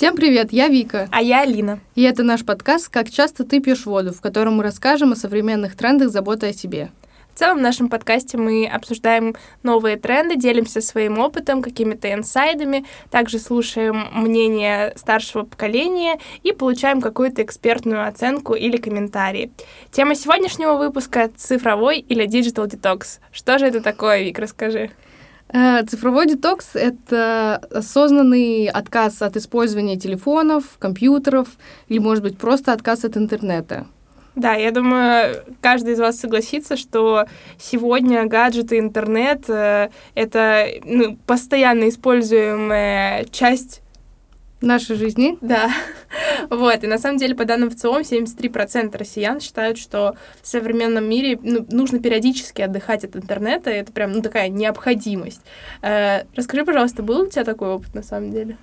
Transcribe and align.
Всем 0.00 0.16
привет, 0.16 0.50
я 0.50 0.68
Вика. 0.68 1.10
А 1.12 1.20
я 1.20 1.42
Алина. 1.42 1.78
И 1.94 2.00
это 2.00 2.22
наш 2.22 2.42
подкаст 2.42 2.88
«Как 2.88 3.10
часто 3.10 3.44
ты 3.44 3.60
пьешь 3.60 3.84
воду», 3.84 4.14
в 4.14 4.22
котором 4.22 4.54
мы 4.54 4.62
расскажем 4.62 5.12
о 5.12 5.14
современных 5.14 5.76
трендах 5.76 6.08
заботы 6.08 6.46
о 6.46 6.52
себе. 6.54 6.90
В 7.34 7.38
целом 7.38 7.58
в 7.58 7.60
нашем 7.60 7.90
подкасте 7.90 8.38
мы 8.38 8.66
обсуждаем 8.66 9.36
новые 9.62 9.98
тренды, 9.98 10.36
делимся 10.36 10.80
своим 10.80 11.18
опытом, 11.18 11.60
какими-то 11.60 12.10
инсайдами, 12.14 12.86
также 13.10 13.38
слушаем 13.38 14.08
мнение 14.12 14.94
старшего 14.96 15.42
поколения 15.42 16.18
и 16.44 16.52
получаем 16.52 17.02
какую-то 17.02 17.42
экспертную 17.42 18.08
оценку 18.08 18.54
или 18.54 18.78
комментарии. 18.78 19.52
Тема 19.90 20.14
сегодняшнего 20.14 20.76
выпуска— 20.76 21.30
цифровой 21.36 21.98
или 21.98 22.26
digital 22.26 22.66
detox. 22.66 23.18
Что 23.32 23.58
же 23.58 23.66
это 23.66 23.82
такое, 23.82 24.22
Вик, 24.22 24.38
расскажи. 24.38 24.92
Э, 25.52 25.82
цифровой 25.84 26.26
детокс— 26.26 26.70
это 26.74 27.56
осознанный 27.72 28.66
отказ 28.66 29.20
от 29.22 29.36
использования 29.36 29.96
телефонов, 29.96 30.64
компьютеров 30.78 31.48
или, 31.88 31.98
может 31.98 32.22
быть, 32.22 32.38
просто 32.38 32.72
отказ 32.72 33.04
от 33.04 33.16
интернета. 33.16 33.86
Да, 34.36 34.54
я 34.54 34.70
думаю, 34.70 35.42
каждый 35.60 35.94
из 35.94 35.98
вас 35.98 36.20
согласится, 36.20 36.76
что 36.76 37.26
сегодня 37.58 38.24
гаджеты, 38.26 38.78
интернет 38.78 39.50
э,— 39.50 39.90
это 40.14 40.66
ну, 40.84 41.16
постоянно 41.26 41.88
используемая 41.88 43.24
часть 43.24 43.82
нашей 44.60 44.96
жизни. 44.96 45.38
Да. 45.40 45.70
вот. 46.50 46.84
И 46.84 46.86
на 46.86 46.98
самом 46.98 47.18
деле, 47.18 47.34
по 47.34 47.44
данным 47.44 47.70
ВЦИОМ, 47.70 48.02
73% 48.02 48.96
россиян 48.96 49.40
считают, 49.40 49.78
что 49.78 50.16
в 50.42 50.46
современном 50.46 51.08
мире 51.08 51.38
ну, 51.42 51.66
нужно 51.70 52.00
периодически 52.00 52.62
отдыхать 52.62 53.04
от 53.04 53.16
интернета. 53.16 53.70
Это 53.70 53.92
прям 53.92 54.12
ну, 54.12 54.22
такая 54.22 54.48
необходимость. 54.48 55.42
Э, 55.82 56.24
расскажи, 56.34 56.64
пожалуйста, 56.64 57.02
был 57.02 57.22
у 57.22 57.26
тебя 57.26 57.44
такой 57.44 57.68
опыт 57.68 57.94
на 57.94 58.02
самом 58.02 58.32
деле? 58.32 58.56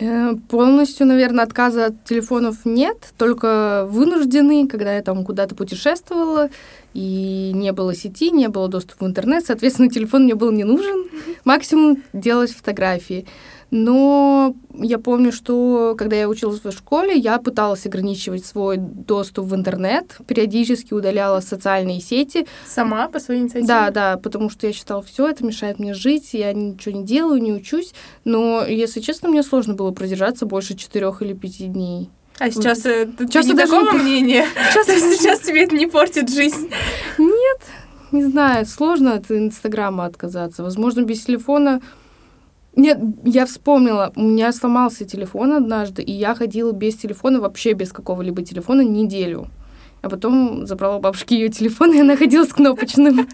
Э, 0.00 0.34
полностью, 0.48 1.06
наверное, 1.06 1.44
отказа 1.44 1.86
от 1.86 2.04
телефонов 2.04 2.64
нет, 2.64 3.12
только 3.16 3.86
вынужденный, 3.88 4.68
когда 4.68 4.94
я 4.94 5.02
там 5.02 5.24
куда-то 5.24 5.56
путешествовала, 5.56 6.50
и 6.94 7.50
не 7.52 7.72
было 7.72 7.94
сети, 7.94 8.30
не 8.30 8.48
было 8.48 8.68
доступа 8.68 9.06
в 9.06 9.08
интернет, 9.08 9.44
соответственно, 9.44 9.88
телефон 9.90 10.24
мне 10.24 10.36
был 10.36 10.52
не 10.52 10.64
нужен, 10.64 11.06
максимум 11.44 12.02
делать 12.12 12.52
фотографии. 12.52 13.26
Но 13.70 14.54
я 14.72 14.98
помню, 14.98 15.30
что 15.30 15.94
когда 15.98 16.16
я 16.16 16.28
училась 16.28 16.64
в 16.64 16.70
школе, 16.72 17.14
я 17.16 17.38
пыталась 17.38 17.84
ограничивать 17.84 18.46
свой 18.46 18.78
доступ 18.78 19.46
в 19.46 19.54
интернет, 19.54 20.16
периодически 20.26 20.94
удаляла 20.94 21.40
социальные 21.40 22.00
сети. 22.00 22.46
Сама 22.66 23.08
по 23.08 23.20
своей 23.20 23.42
инициативе? 23.42 23.68
Да, 23.68 23.90
да, 23.90 24.16
потому 24.16 24.48
что 24.48 24.66
я 24.66 24.72
считала, 24.72 25.02
все 25.02 25.28
это 25.28 25.44
мешает 25.44 25.78
мне 25.78 25.92
жить, 25.92 26.30
я 26.32 26.52
ничего 26.52 26.96
не 26.96 27.04
делаю, 27.04 27.42
не 27.42 27.52
учусь. 27.52 27.92
Но, 28.24 28.64
если 28.64 29.00
честно, 29.00 29.28
мне 29.28 29.42
сложно 29.42 29.74
было 29.74 29.90
продержаться 29.90 30.46
больше 30.46 30.74
четырех 30.74 31.20
или 31.20 31.34
пяти 31.34 31.66
дней. 31.66 32.10
А 32.38 32.50
сейчас 32.50 32.86
э, 32.86 33.06
ты 33.06 33.26
сейчас 33.26 33.46
не 33.46 33.54
такого 33.54 33.92
не... 33.92 33.98
мнения? 33.98 34.46
Сейчас, 34.72 34.86
сейчас 34.86 35.40
тебе 35.40 35.64
это 35.64 35.74
не 35.74 35.86
портит 35.88 36.30
жизнь? 36.30 36.70
Нет, 37.18 37.60
не 38.12 38.24
знаю, 38.24 38.64
сложно 38.64 39.14
от 39.14 39.30
Инстаграма 39.30 40.04
отказаться. 40.04 40.62
Возможно, 40.62 41.02
без 41.02 41.24
телефона 41.24 41.80
нет, 42.76 42.98
я 43.24 43.46
вспомнила, 43.46 44.12
у 44.16 44.22
меня 44.22 44.52
сломался 44.52 45.04
телефон 45.04 45.52
однажды, 45.52 46.02
и 46.02 46.12
я 46.12 46.34
ходила 46.34 46.72
без 46.72 46.96
телефона, 46.96 47.40
вообще 47.40 47.72
без 47.72 47.92
какого-либо 47.92 48.42
телефона 48.42 48.82
неделю. 48.82 49.48
А 50.00 50.08
потом 50.08 50.64
забрала 50.66 50.96
у 50.96 51.00
бабушки 51.00 51.34
ее 51.34 51.48
телефон, 51.48 51.92
и 51.92 52.00
она 52.00 52.16
ходила 52.16 52.44
с 52.44 52.52
кнопочным. 52.52 53.28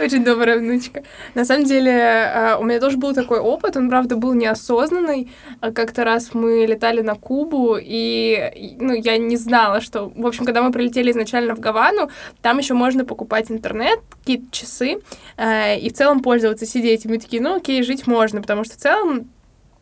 Очень 0.00 0.24
добрая 0.24 0.58
внучка. 0.58 1.02
На 1.34 1.44
самом 1.44 1.64
деле, 1.64 1.92
а, 1.92 2.58
у 2.58 2.64
меня 2.64 2.80
тоже 2.80 2.96
был 2.96 3.14
такой 3.14 3.38
опыт, 3.38 3.76
он, 3.76 3.90
правда, 3.90 4.16
был 4.16 4.32
неосознанный. 4.32 5.30
А 5.60 5.72
как-то 5.72 6.04
раз 6.04 6.32
мы 6.32 6.64
летали 6.66 7.02
на 7.02 7.14
Кубу, 7.16 7.76
и 7.80 8.76
ну, 8.80 8.94
я 8.94 9.18
не 9.18 9.36
знала, 9.36 9.80
что... 9.80 10.12
В 10.16 10.26
общем, 10.26 10.44
когда 10.44 10.62
мы 10.62 10.72
прилетели 10.72 11.10
изначально 11.10 11.54
в 11.54 11.60
Гавану, 11.60 12.10
там 12.40 12.58
еще 12.58 12.74
можно 12.74 13.04
покупать 13.04 13.50
интернет, 13.50 14.00
какие-то 14.20 14.46
часы, 14.50 15.00
а, 15.36 15.74
и 15.74 15.90
в 15.90 15.92
целом 15.92 16.20
пользоваться, 16.20 16.66
сидеть. 16.66 17.04
И 17.04 17.08
мы 17.08 17.18
такие, 17.18 17.42
ну 17.42 17.56
окей, 17.56 17.82
жить 17.82 18.06
можно, 18.06 18.40
потому 18.40 18.64
что 18.64 18.74
в 18.74 18.78
целом 18.78 19.28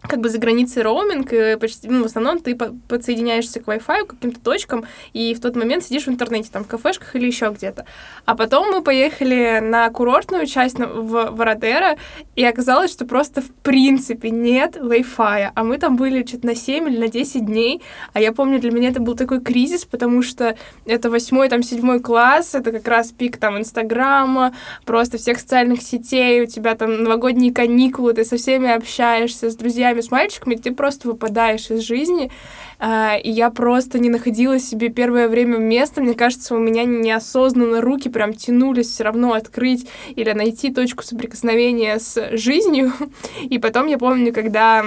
как 0.03 0.21
бы 0.21 0.29
за 0.29 0.39
границей 0.39 0.83
роуминг, 0.83 1.33
и 1.33 1.57
почти, 1.57 1.89
ну, 1.89 2.03
в 2.03 2.07
основном 2.07 2.39
ты 2.39 2.57
подсоединяешься 2.57 3.61
к 3.61 3.65
Wi-Fi, 3.65 4.05
к 4.05 4.11
каким-то 4.11 4.41
точкам, 4.41 4.85
и 5.13 5.35
в 5.35 5.41
тот 5.41 5.57
момент 5.57 5.85
сидишь 5.85 6.07
в 6.07 6.09
интернете, 6.09 6.51
там, 6.53 6.65
в 6.65 6.69
кафешках 6.69 7.17
или 7.17 7.27
еще 7.27 7.51
где-то. 7.51 7.85
А 8.25 8.37
потом 8.37 8.71
мы 8.71 8.83
поехали 8.83 9.59
на 9.61 9.91
курортную 9.91 10.47
часть 10.47 10.79
в 10.79 11.31
Вородера, 11.33 11.97
и 12.37 12.45
оказалось, 12.45 12.93
что 12.93 13.07
просто 13.07 13.43
в 13.43 13.51
принципе 13.63 14.31
нет 14.31 14.77
Wi-Fi, 14.77 15.51
а 15.55 15.65
мы 15.65 15.79
там 15.79 15.97
были 15.97 16.25
что-то 16.25 16.47
на 16.47 16.55
7 16.55 16.89
или 16.89 16.99
на 16.99 17.09
10 17.09 17.45
дней, 17.45 17.83
а 18.13 18.21
я 18.21 18.33
помню, 18.33 18.61
для 18.61 18.71
меня 18.71 18.91
это 18.91 19.01
был 19.01 19.17
такой 19.17 19.41
кризис, 19.41 19.85
потому 19.85 20.23
что 20.23 20.57
это 20.87 21.11
восьмой, 21.11 21.49
там, 21.49 21.63
седьмой 21.63 22.01
класс, 22.01 22.55
это 22.55 22.71
как 22.71 22.87
раз 22.87 23.11
пик 23.11 23.37
там 23.37 23.59
Инстаграма, 23.59 24.55
просто 24.85 25.19
всех 25.19 25.41
социальных 25.41 25.83
сетей, 25.83 26.43
у 26.43 26.47
тебя 26.47 26.77
там 26.77 27.03
новогодние 27.03 27.53
каникулы, 27.53 28.15
ты 28.15 28.25
со 28.25 28.37
всеми 28.37 28.71
общаешься, 28.71 29.51
с 29.51 29.57
друзьями, 29.57 29.88
друзьями, 29.89 30.01
с 30.01 30.11
мальчиками, 30.11 30.55
ты 30.57 30.73
просто 30.73 31.09
выпадаешь 31.09 31.71
из 31.71 31.81
жизни. 31.81 32.31
А, 32.79 33.17
и 33.17 33.31
я 33.31 33.51
просто 33.51 33.99
не 33.99 34.11
находила 34.11 34.59
себе 34.59 34.89
первое 34.89 35.29
время 35.29 35.59
места. 35.59 36.01
Мне 36.01 36.15
кажется, 36.15 36.55
у 36.55 36.59
меня 36.59 36.85
неосознанно 36.85 37.81
руки 37.81 38.09
прям 38.09 38.35
тянулись 38.35 38.89
все 38.89 39.05
равно 39.05 39.33
открыть 39.33 39.89
или 40.15 40.33
найти 40.33 40.73
точку 40.73 41.03
соприкосновения 41.03 41.99
с 41.99 42.37
жизнью. 42.37 42.93
И 43.43 43.59
потом 43.59 43.87
я 43.87 43.99
помню, 43.99 44.33
когда 44.33 44.85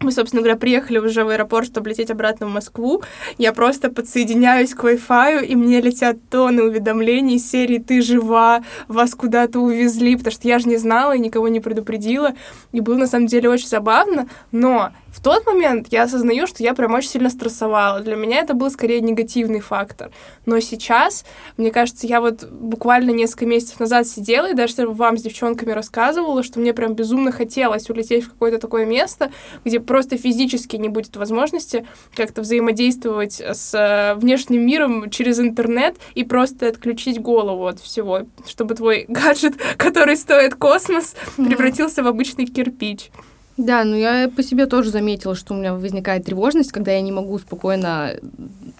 мы, 0.00 0.12
собственно 0.12 0.42
говоря, 0.42 0.56
приехали 0.56 0.98
уже 0.98 1.24
в 1.24 1.28
аэропорт, 1.28 1.66
чтобы 1.66 1.90
лететь 1.90 2.10
обратно 2.10 2.46
в 2.46 2.50
Москву. 2.50 3.02
Я 3.36 3.52
просто 3.52 3.90
подсоединяюсь 3.90 4.74
к 4.74 4.84
Wi-Fi, 4.84 5.44
и 5.44 5.56
мне 5.56 5.80
летят 5.80 6.18
тонны 6.30 6.62
уведомлений 6.62 7.38
серии 7.38 7.78
«Ты 7.78 8.00
жива? 8.00 8.62
Вас 8.86 9.14
куда-то 9.14 9.58
увезли?» 9.58 10.16
Потому 10.16 10.32
что 10.32 10.48
я 10.48 10.58
же 10.58 10.68
не 10.68 10.76
знала 10.76 11.16
и 11.16 11.20
никого 11.20 11.48
не 11.48 11.60
предупредила. 11.60 12.34
И 12.72 12.80
было, 12.80 12.96
на 12.96 13.06
самом 13.06 13.26
деле, 13.26 13.50
очень 13.50 13.68
забавно. 13.68 14.28
Но 14.52 14.90
в 15.12 15.22
тот 15.22 15.46
момент 15.46 15.88
я 15.90 16.02
осознаю, 16.02 16.46
что 16.46 16.62
я 16.62 16.74
прям 16.74 16.94
очень 16.94 17.10
сильно 17.10 17.30
стрессовала. 17.30 18.00
Для 18.00 18.14
меня 18.14 18.40
это 18.40 18.54
был 18.54 18.70
скорее 18.70 19.00
негативный 19.00 19.60
фактор. 19.60 20.10
Но 20.46 20.60
сейчас, 20.60 21.24
мне 21.56 21.70
кажется, 21.70 22.06
я 22.06 22.20
вот 22.20 22.44
буквально 22.44 23.10
несколько 23.10 23.46
месяцев 23.46 23.80
назад 23.80 24.06
сидела 24.06 24.50
и 24.50 24.54
даже 24.54 24.86
вам 24.86 25.16
с 25.16 25.22
девчонками 25.22 25.72
рассказывала, 25.72 26.42
что 26.42 26.60
мне 26.60 26.74
прям 26.74 26.94
безумно 26.94 27.32
хотелось 27.32 27.88
улететь 27.88 28.24
в 28.24 28.30
какое-то 28.30 28.58
такое 28.58 28.84
место, 28.84 29.32
где 29.64 29.80
просто 29.80 30.18
физически 30.18 30.76
не 30.76 30.88
будет 30.88 31.16
возможности 31.16 31.86
как-то 32.14 32.42
взаимодействовать 32.42 33.40
с 33.40 33.74
э, 33.74 34.14
внешним 34.18 34.66
миром 34.66 35.10
через 35.10 35.40
интернет 35.40 35.96
и 36.14 36.24
просто 36.24 36.68
отключить 36.68 37.20
голову 37.20 37.66
от 37.66 37.80
всего, 37.80 38.26
чтобы 38.46 38.74
твой 38.74 39.04
гаджет, 39.08 39.54
который 39.76 40.16
стоит 40.16 40.54
космос, 40.54 41.16
превратился 41.36 42.02
в 42.02 42.06
обычный 42.06 42.46
кирпич. 42.46 43.10
Да, 43.58 43.82
ну 43.82 43.96
я 43.96 44.30
по 44.34 44.42
себе 44.44 44.66
тоже 44.66 44.90
заметила, 44.90 45.34
что 45.34 45.52
у 45.52 45.56
меня 45.56 45.74
возникает 45.74 46.24
тревожность, 46.24 46.70
когда 46.70 46.92
я 46.92 47.00
не 47.00 47.10
могу 47.10 47.38
спокойно 47.38 48.14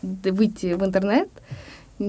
выйти 0.03 0.75
в 0.75 0.84
интернет, 0.84 1.28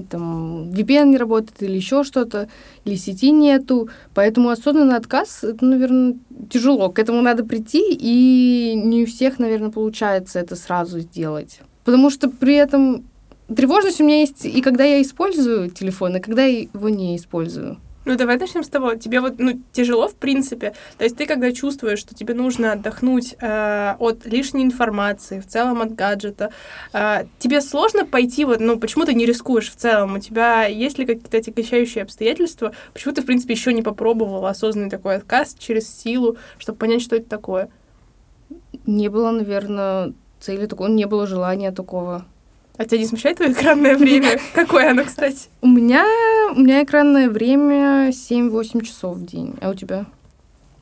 там 0.09 0.69
VPN 0.69 1.05
не 1.05 1.17
работает 1.17 1.63
или 1.63 1.75
еще 1.75 2.03
что-то, 2.03 2.47
или 2.85 2.95
сети 2.95 3.31
нету. 3.31 3.89
Поэтому 4.13 4.49
осознанный 4.49 4.95
отказ, 4.95 5.43
это, 5.43 5.65
наверное, 5.65 6.15
тяжело. 6.51 6.89
К 6.89 6.99
этому 6.99 7.23
надо 7.23 7.43
прийти, 7.43 7.81
и 7.91 8.75
не 8.75 9.03
у 9.03 9.05
всех, 9.07 9.39
наверное, 9.39 9.71
получается 9.71 10.39
это 10.39 10.55
сразу 10.55 10.99
сделать. 10.99 11.61
Потому 11.85 12.11
что 12.11 12.29
при 12.29 12.53
этом 12.53 13.03
тревожность 13.47 13.99
у 13.99 14.03
меня 14.03 14.19
есть 14.19 14.45
и 14.45 14.61
когда 14.61 14.83
я 14.83 15.01
использую 15.01 15.71
телефон, 15.71 16.17
и 16.17 16.19
когда 16.19 16.45
я 16.45 16.59
его 16.59 16.89
не 16.89 17.15
использую. 17.15 17.77
Ну, 18.09 18.15
давай 18.15 18.39
начнем 18.39 18.63
с 18.63 18.69
того. 18.69 18.95
Тебе 18.95 19.21
вот, 19.21 19.35
ну, 19.37 19.61
тяжело, 19.71 20.07
в 20.07 20.15
принципе. 20.15 20.73
То 20.97 21.03
есть 21.03 21.15
ты, 21.15 21.27
когда 21.27 21.51
чувствуешь, 21.51 21.99
что 21.99 22.15
тебе 22.15 22.33
нужно 22.33 22.71
отдохнуть 22.71 23.35
э, 23.39 23.95
от 23.99 24.25
лишней 24.25 24.63
информации, 24.63 25.39
в 25.39 25.45
целом 25.45 25.83
от 25.83 25.93
гаджета, 25.93 26.51
э, 26.91 27.25
тебе 27.37 27.61
сложно 27.61 28.07
пойти 28.07 28.45
вот, 28.45 28.61
ну, 28.61 28.79
почему 28.79 29.05
ты 29.05 29.13
не 29.13 29.27
рискуешь 29.27 29.69
в 29.69 29.75
целом? 29.75 30.15
У 30.15 30.19
тебя 30.19 30.65
есть 30.65 30.97
ли 30.97 31.05
какие-то 31.05 31.37
отягощающие 31.37 32.03
обстоятельства? 32.03 32.73
Почему 32.93 33.13
ты, 33.13 33.21
в 33.21 33.27
принципе, 33.27 33.53
еще 33.53 33.73
не 33.73 33.83
попробовал 33.83 34.47
осознанный 34.47 34.89
такой 34.89 35.17
отказ 35.17 35.55
через 35.59 35.87
силу, 35.87 36.35
чтобы 36.57 36.79
понять, 36.79 37.03
что 37.03 37.15
это 37.15 37.29
такое? 37.29 37.69
Не 38.87 39.09
было, 39.09 39.29
наверное, 39.29 40.15
цели 40.39 40.65
такого, 40.65 40.87
не 40.87 41.05
было 41.05 41.27
желания 41.27 41.71
такого. 41.71 42.25
А 42.79 42.85
тебя 42.85 42.99
не 42.99 43.07
смущает 43.07 43.35
твое 43.35 43.51
экранное 43.51 43.97
время? 43.97 44.39
Какое 44.53 44.91
оно, 44.91 45.03
кстати? 45.03 45.49
У 45.61 45.67
меня, 45.67 46.05
у 46.55 46.61
меня 46.61 46.81
экранное 46.81 47.29
время 47.29 48.07
7-8 48.07 48.85
часов 48.85 49.17
в 49.17 49.25
день. 49.25 49.55
А 49.59 49.71
у 49.71 49.73
тебя? 49.73 50.05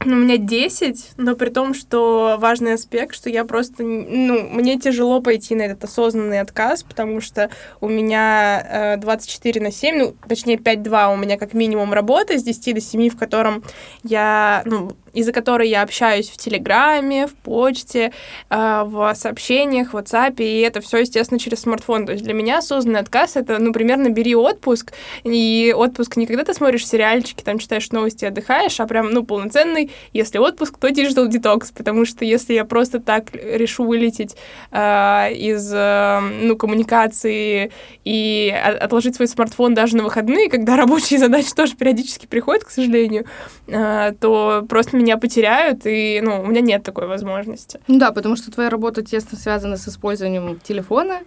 Ну, 0.05 0.15
у 0.15 0.19
меня 0.19 0.37
10, 0.37 1.13
но 1.17 1.35
при 1.35 1.49
том, 1.49 1.73
что 1.73 2.37
важный 2.39 2.73
аспект, 2.73 3.15
что 3.15 3.31
я 3.31 3.43
просто, 3.45 3.81
ну, 3.81 4.47
мне 4.47 4.79
тяжело 4.79 5.21
пойти 5.21 5.55
на 5.55 5.63
этот 5.63 5.85
осознанный 5.85 6.39
отказ, 6.39 6.83
потому 6.83 7.19
что 7.19 7.49
у 7.81 7.89
меня 7.89 8.93
э, 8.95 8.97
24 8.97 9.59
на 9.59 9.71
7, 9.71 9.97
ну, 9.97 10.15
точнее, 10.29 10.57
5-2 10.57 11.13
у 11.13 11.17
меня 11.17 11.39
как 11.39 11.55
минимум 11.55 11.93
работа 11.93 12.37
с 12.37 12.43
10 12.43 12.75
до 12.75 12.79
7, 12.79 13.09
в 13.09 13.17
котором 13.17 13.63
я, 14.03 14.61
ну, 14.65 14.91
из-за 15.17 15.31
которой 15.31 15.67
я 15.67 15.81
общаюсь 15.81 16.29
в 16.29 16.37
Телеграме, 16.37 17.25
в 17.25 17.33
почте, 17.33 18.11
э, 18.49 18.83
в 18.85 19.13
сообщениях, 19.15 19.93
в 19.93 19.97
WhatsApp, 19.97 20.35
и 20.37 20.59
это 20.59 20.79
все, 20.79 20.97
естественно, 20.97 21.39
через 21.39 21.61
смартфон. 21.61 22.05
То 22.05 22.11
есть 22.11 22.23
для 22.23 22.33
меня 22.33 22.59
осознанный 22.59 22.99
отказ— 22.99 23.35
это, 23.35 23.57
ну, 23.57 23.73
примерно 23.73 24.09
бери 24.09 24.35
отпуск, 24.35 24.93
и 25.23 25.73
отпуск 25.75 26.17
не 26.17 26.27
когда 26.27 26.43
ты 26.43 26.53
смотришь 26.53 26.87
сериальчики, 26.87 27.41
там 27.41 27.57
читаешь 27.57 27.89
новости, 27.91 28.25
отдыхаешь, 28.25 28.79
а 28.79 28.85
прям, 28.85 29.09
ну, 29.09 29.23
полноценный, 29.23 29.91
если 30.13 30.37
отпуск, 30.37 30.77
то 30.77 30.87
digital 30.89 31.27
detox, 31.27 31.71
потому 31.75 32.05
что 32.05 32.23
если 32.23 32.53
я 32.53 32.65
просто 32.65 32.99
так 32.99 33.25
решу 33.33 33.85
вылететь 33.85 34.35
э, 34.71 35.33
из, 35.33 35.71
э, 35.73 36.19
ну, 36.41 36.55
коммуникации 36.55 37.71
и 38.03 38.53
отложить 38.81 39.15
свой 39.15 39.27
смартфон 39.27 39.73
даже 39.73 39.97
на 39.97 40.03
выходные, 40.03 40.49
когда 40.49 40.75
рабочие 40.77 41.17
задачи 41.17 41.53
тоже 41.55 41.75
периодически 41.75 42.27
приходят, 42.27 42.63
к 42.63 42.69
сожалению, 42.69 43.25
э, 43.67 44.13
то 44.19 44.65
просто 44.69 44.97
меня 44.97 45.06
потеряют, 45.15 45.85
и, 45.85 46.19
ну, 46.21 46.41
у 46.41 46.47
меня 46.47 46.59
нет 46.59 46.83
такой 46.83 47.07
возможности. 47.07 47.79
Ну 47.87 47.97
да, 47.97 48.11
потому 48.11 48.35
что 48.35 48.51
твоя 48.51 48.69
работа 48.69 49.01
тесно 49.01 49.37
связана 49.37 49.77
с 49.77 49.87
использованием 49.87 50.59
телефона, 50.59 51.19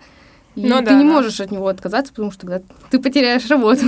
и 0.56 0.67
ну, 0.67 0.79
ты 0.81 0.87
да, 0.87 0.94
не 0.94 1.05
да. 1.05 1.11
можешь 1.12 1.41
от 1.41 1.50
него 1.50 1.69
отказаться, 1.69 2.12
потому 2.12 2.32
что 2.32 2.41
тогда 2.43 2.62
ты 2.91 3.00
потеряешь 3.00 3.49
работу. 3.49 3.87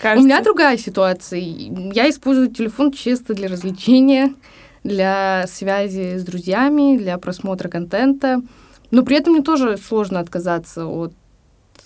Кажется. 0.00 0.20
У 0.22 0.24
меня 0.24 0.40
другая 0.40 0.78
ситуация. 0.78 1.40
Я 1.40 2.08
использую 2.08 2.48
телефон 2.48 2.92
чисто 2.92 3.34
для 3.34 3.48
развлечения, 3.48 4.32
для 4.84 5.44
связи 5.48 6.18
с 6.18 6.24
друзьями, 6.24 6.96
для 6.96 7.18
просмотра 7.18 7.68
контента. 7.68 8.40
Но 8.90 9.02
при 9.02 9.16
этом 9.16 9.32
мне 9.32 9.42
тоже 9.42 9.76
сложно 9.76 10.20
отказаться 10.20 10.86
от 10.86 11.14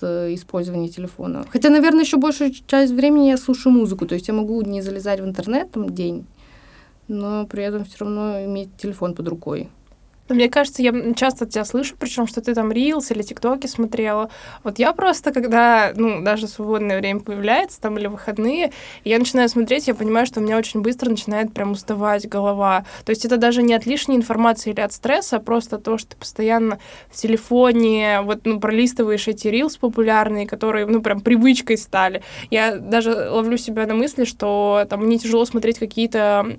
э, 0.03 0.35
использования 0.35 0.89
телефона. 0.89 1.47
Хотя, 1.51 1.71
наверное, 1.71 2.05
еще 2.05 2.17
большую 2.17 2.53
часть 2.67 2.93
времени 2.93 3.29
я 3.29 3.37
слушаю 3.37 3.73
музыку. 3.73 4.07
То 4.07 4.15
есть 4.15 4.29
я 4.29 4.35
могу 4.35 4.61
не 4.63 4.83
залезать 4.83 5.21
в 5.21 5.25
интернет 5.25 5.71
там 5.71 5.95
день, 5.95 6.27
но 7.09 7.47
при 7.47 7.65
этом 7.65 7.85
все 7.85 7.99
равно 8.01 8.45
иметь 8.45 8.77
телефон 8.77 9.15
под 9.15 9.29
рукой. 9.29 9.69
Мне 10.29 10.49
кажется, 10.49 10.83
я 10.83 10.93
часто 11.15 11.47
тебя 11.47 11.65
слышу, 11.65 11.95
причем, 11.97 12.27
что 12.27 12.41
ты 12.41 12.53
там 12.53 12.73
рилс 12.73 13.13
или 13.13 13.23
тиктоки 13.23 13.69
смотрела. 13.69 14.29
Вот 14.65 14.81
я 14.81 14.93
просто, 14.93 15.33
когда, 15.33 15.93
ну, 15.95 16.23
даже 16.23 16.49
свободное 16.49 16.99
время 16.99 17.21
появляется, 17.21 17.81
там, 17.81 17.97
или 17.97 18.09
выходные, 18.09 18.73
я 19.05 19.19
начинаю 19.19 19.49
смотреть, 19.49 19.87
я 19.87 19.95
понимаю, 19.95 20.27
что 20.27 20.41
у 20.41 20.43
меня 20.43 20.59
очень 20.59 20.83
быстро 20.83 21.11
начинает 21.11 21.55
прям 21.55 21.73
уставать 21.73 22.29
голова. 22.29 22.85
То 23.05 23.11
есть 23.11 23.25
это 23.25 23.37
даже 23.37 23.63
не 23.63 23.75
от 23.75 23.87
лишней 23.87 24.17
информации 24.17 24.71
или 24.73 24.81
от 24.81 24.93
стресса, 24.93 25.37
а 25.37 25.41
просто 25.41 25.79
то, 25.79 25.97
что 25.97 26.11
ты 26.11 26.17
постоянно 26.17 26.81
в 27.09 27.15
телефоне, 27.15 28.23
вот, 28.23 28.41
ну, 28.45 28.59
пролистываешь 28.59 29.29
эти 29.29 29.47
рилс 29.47 29.77
популярные, 29.77 30.49
которые, 30.49 30.87
ну, 30.87 31.03
прям 31.03 31.21
привычкой 31.21 31.79
стали. 31.79 32.23
Я 32.51 32.79
даже 32.79 33.31
ловлю 33.31 33.57
себя 33.57 33.87
на 33.87 33.95
мысли, 33.95 34.25
что 34.25 34.85
там 34.91 35.05
мне 35.05 35.19
тяжело 35.19 35.45
смотреть 35.45 35.79
какие-то 35.79 36.59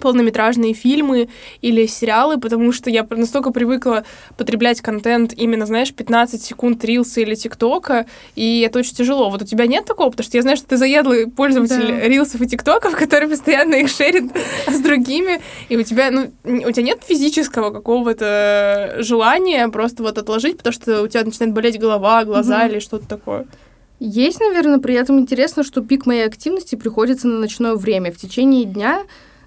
полнометражные 0.00 0.74
фильмы 0.74 1.28
или 1.62 1.86
сериалы, 1.86 2.38
потому 2.38 2.72
что 2.72 2.90
я 2.90 3.06
настолько 3.10 3.50
привыкла 3.50 4.04
потреблять 4.36 4.80
контент 4.80 5.32
именно, 5.36 5.66
знаешь, 5.66 5.92
15 5.92 6.42
секунд 6.42 6.84
рилса 6.84 7.20
или 7.20 7.34
тиктока, 7.34 8.06
и 8.34 8.60
это 8.60 8.78
очень 8.78 8.94
тяжело. 8.94 9.30
Вот 9.30 9.42
у 9.42 9.44
тебя 9.44 9.66
нет 9.66 9.84
такого? 9.84 10.10
Потому 10.10 10.24
что 10.24 10.36
я 10.36 10.42
знаю, 10.42 10.56
что 10.56 10.66
ты 10.68 10.76
заедлый 10.76 11.26
пользователь 11.26 11.88
да. 11.88 12.08
рилсов 12.08 12.40
и 12.40 12.46
тиктоков, 12.46 12.96
который 12.98 13.28
постоянно 13.28 13.74
их 13.74 13.88
шерит 13.88 14.30
с 14.66 14.80
другими, 14.80 15.40
и 15.68 15.76
у 15.76 15.82
тебя, 15.82 16.10
ну, 16.10 16.30
у 16.44 16.70
тебя 16.70 16.82
нет 16.82 17.00
физического 17.06 17.70
какого-то 17.70 18.96
желания 19.00 19.68
просто 19.68 20.02
вот 20.02 20.18
отложить, 20.18 20.58
потому 20.58 20.72
что 20.72 21.02
у 21.02 21.08
тебя 21.08 21.24
начинает 21.24 21.54
болеть 21.54 21.78
голова, 21.78 22.24
глаза 22.24 22.60
угу. 22.60 22.72
или 22.72 22.78
что-то 22.78 23.06
такое. 23.06 23.46
Есть, 23.98 24.40
наверное, 24.40 24.78
при 24.78 24.94
этом 24.94 25.18
интересно, 25.18 25.62
что 25.64 25.80
пик 25.80 26.04
моей 26.04 26.26
активности 26.26 26.74
приходится 26.74 27.28
на 27.28 27.38
ночное 27.38 27.74
время. 27.74 28.12
В 28.12 28.18
течение 28.18 28.64
дня 28.64 29.04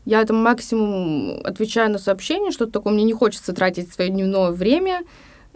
я 0.10 0.26
там 0.26 0.38
максимум 0.38 1.40
отвечаю 1.44 1.92
на 1.92 2.00
сообщения, 2.00 2.50
что-то 2.50 2.72
такое. 2.72 2.94
Мне 2.94 3.04
не 3.04 3.14
хочется 3.14 3.54
тратить 3.54 3.94
свое 3.94 4.10
дневное 4.10 4.50
время 4.50 5.04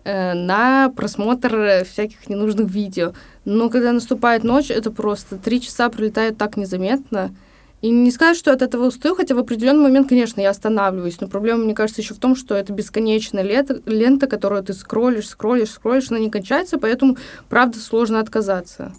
э, 0.04 0.34
на 0.34 0.90
просмотр 0.96 1.84
всяких 1.90 2.30
ненужных 2.30 2.70
видео. 2.70 3.14
Но 3.46 3.70
когда 3.70 3.92
наступает 3.92 4.44
ночь, 4.44 4.70
это 4.70 4.92
просто 4.92 5.38
три 5.38 5.60
часа 5.60 5.90
пролетает 5.90 6.38
так 6.38 6.56
незаметно. 6.56 7.34
И 7.82 7.90
не 7.90 8.12
сказать, 8.12 8.38
что 8.38 8.54
от 8.54 8.62
этого 8.62 8.86
устаю, 8.86 9.16
хотя 9.16 9.34
в 9.34 9.40
определенный 9.40 9.84
момент, 9.84 10.08
конечно, 10.08 10.40
я 10.40 10.52
останавливаюсь. 10.52 11.20
Но 11.20 11.28
проблема, 11.28 11.64
мне 11.64 11.74
кажется, 11.74 12.04
еще 12.04 12.14
в 12.14 12.20
том, 12.20 12.36
что 12.36 12.54
это 12.54 12.72
бесконечная 12.72 13.42
лента, 13.42 13.82
лента, 13.88 14.28
которую 14.28 14.64
ты 14.64 14.74
скроллишь, 14.74 15.30
скроллишь, 15.30 15.72
скроллишь, 15.72 16.12
она 16.12 16.20
не 16.20 16.30
кончается, 16.30 16.78
поэтому, 16.78 17.18
правда, 17.50 17.80
сложно 17.80 18.20
отказаться. 18.20 18.94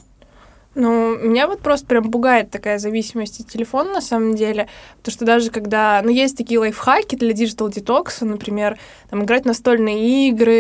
Ну, 0.75 1.17
меня 1.17 1.47
вот 1.47 1.61
просто 1.61 1.87
прям 1.87 2.11
пугает 2.11 2.51
такая 2.51 2.79
зависимость 2.79 3.41
от 3.41 3.49
телефона, 3.49 3.95
на 3.95 4.01
самом 4.01 4.35
деле. 4.35 4.69
Потому 4.99 5.13
что 5.13 5.25
даже 5.25 5.51
когда... 5.51 6.01
Ну, 6.03 6.11
есть 6.11 6.37
такие 6.37 6.59
лайфхаки 6.59 7.17
для 7.17 7.33
digital 7.33 7.69
детокса, 7.69 8.25
например, 8.25 8.79
там, 9.09 9.25
играть 9.25 9.45
настольные 9.45 10.29
игры, 10.29 10.55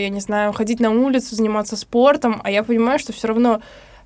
я 0.00 0.08
не 0.08 0.20
знаю, 0.20 0.52
ходить 0.52 0.80
на 0.80 0.90
улицу, 0.90 1.36
заниматься 1.36 1.76
спортом, 1.76 2.40
а 2.42 2.50
я 2.50 2.64
понимаю, 2.64 2.98
что 2.98 3.12
все 3.12 3.28
равно 3.28 3.62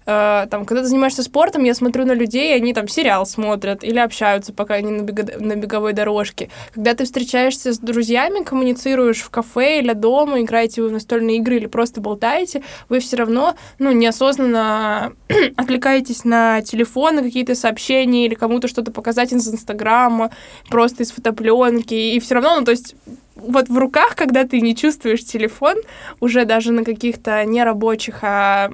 э, 0.07 0.47
там, 0.51 0.65
когда 0.65 0.83
ты 0.83 0.89
занимаешься 0.89 1.23
спортом, 1.23 1.65
я 1.65 1.75
смотрю 1.75 2.05
на 2.05 2.13
людей, 2.13 2.55
они 2.55 2.73
там 2.73 2.89
сериал 2.89 3.27
смотрят 3.27 3.85
или 3.85 3.99
общаются, 3.99 4.53
пока 4.53 4.75
они 4.75 4.91
на, 4.91 5.03
бего 5.03 5.29
на 5.39 5.57
беговой 5.57 5.93
дорожке. 5.93 6.51
Когда 6.75 6.95
ты 6.95 7.05
встречаешься 7.05 7.73
с 7.73 7.79
друзьями, 7.79 8.45
коммуницируешь 8.45 9.21
в 9.21 9.31
кафе 9.31 9.81
или 9.81 9.93
дома, 9.93 10.41
играете 10.41 10.83
вы 10.83 10.89
в 10.89 10.93
настольные 10.93 11.39
игры 11.39 11.57
или 11.57 11.67
просто 11.67 12.01
болтаете, 12.01 12.63
вы 12.89 13.01
все 13.01 13.17
равно, 13.17 13.55
ну, 13.79 13.93
неосознанно 13.93 15.13
отвлекаетесь 15.57 16.25
на 16.25 16.63
телефон, 16.63 17.17
на 17.17 17.23
какие-то 17.23 17.55
сообщения 17.55 18.27
или 18.27 18.35
кому-то 18.35 18.69
что-то 18.69 18.93
показать 18.93 19.33
из 19.33 19.49
Инстаграма, 19.49 20.31
просто 20.69 21.03
из 21.03 21.11
фотопленки, 21.11 21.95
и 21.95 22.21
все 22.21 22.35
равно, 22.35 22.61
ну, 22.61 22.65
то 22.65 22.71
есть 22.71 22.95
вот 23.37 23.69
в 23.69 23.79
руках, 23.79 24.17
когда 24.17 24.45
ты 24.45 24.61
не 24.61 24.75
чувствуешь 24.75 25.25
телефон, 25.25 25.77
уже 26.21 26.45
даже 26.45 26.73
на 26.73 26.85
каких-то 26.85 27.45
нерабочих, 27.45 28.21
а 28.23 28.71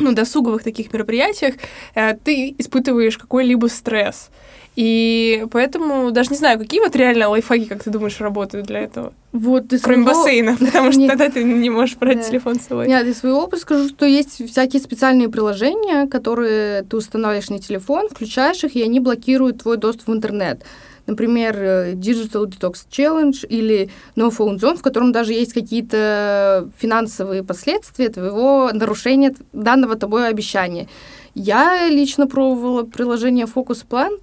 ну, 0.00 0.12
досуговых 0.12 0.62
таких 0.62 0.92
мероприятиях 0.92 1.54
э, 1.94 2.16
ты 2.24 2.54
испытываешь 2.58 3.18
какой-либо 3.18 3.66
стресс. 3.66 4.30
И 4.76 5.46
поэтому 5.50 6.10
даже 6.12 6.30
не 6.30 6.36
знаю, 6.36 6.58
какие 6.58 6.80
вот 6.80 6.94
реально 6.94 7.28
лайфхаки, 7.28 7.64
как 7.64 7.82
ты 7.82 7.90
думаешь, 7.90 8.20
работают 8.20 8.66
для 8.66 8.80
этого? 8.80 9.12
Вот 9.32 9.72
из 9.72 9.82
Кроме 9.82 10.04
своего... 10.04 10.20
бассейна, 10.20 10.56
потому 10.60 10.92
что 10.92 11.06
тогда 11.08 11.28
ты 11.28 11.42
не 11.42 11.70
можешь 11.70 11.96
брать 11.96 12.18
да. 12.18 12.22
телефон 12.22 12.60
с 12.60 12.66
собой. 12.66 12.86
Нет, 12.86 13.06
из 13.06 13.18
своего 13.18 13.40
опыта 13.40 13.62
скажу, 13.62 13.88
что 13.88 14.06
есть 14.06 14.48
всякие 14.48 14.80
специальные 14.80 15.28
приложения, 15.28 16.06
которые 16.06 16.82
ты 16.82 16.96
устанавливаешь 16.96 17.50
на 17.50 17.58
телефон, 17.58 18.08
включаешь 18.08 18.62
их, 18.64 18.76
и 18.76 18.82
они 18.82 19.00
блокируют 19.00 19.62
твой 19.62 19.76
доступ 19.76 20.08
в 20.08 20.12
интернет 20.12 20.62
например, 21.10 21.56
э, 21.56 21.92
Digital 21.94 22.46
Detox 22.46 22.86
Challenge 22.90 23.46
или 23.46 23.90
No 24.16 24.30
Phone 24.30 24.58
Zone, 24.58 24.76
в 24.76 24.82
котором 24.82 25.12
даже 25.12 25.32
есть 25.32 25.52
какие-то 25.52 26.68
финансовые 26.78 27.42
последствия 27.42 28.08
твоего 28.08 28.70
нарушения 28.72 29.34
данного 29.52 29.96
тобой 29.96 30.28
обещания. 30.28 30.88
Я 31.34 31.88
лично 31.88 32.26
пробовала 32.26 32.82
приложение 32.84 33.46
Focus 33.46 33.84
Plant, 33.88 34.22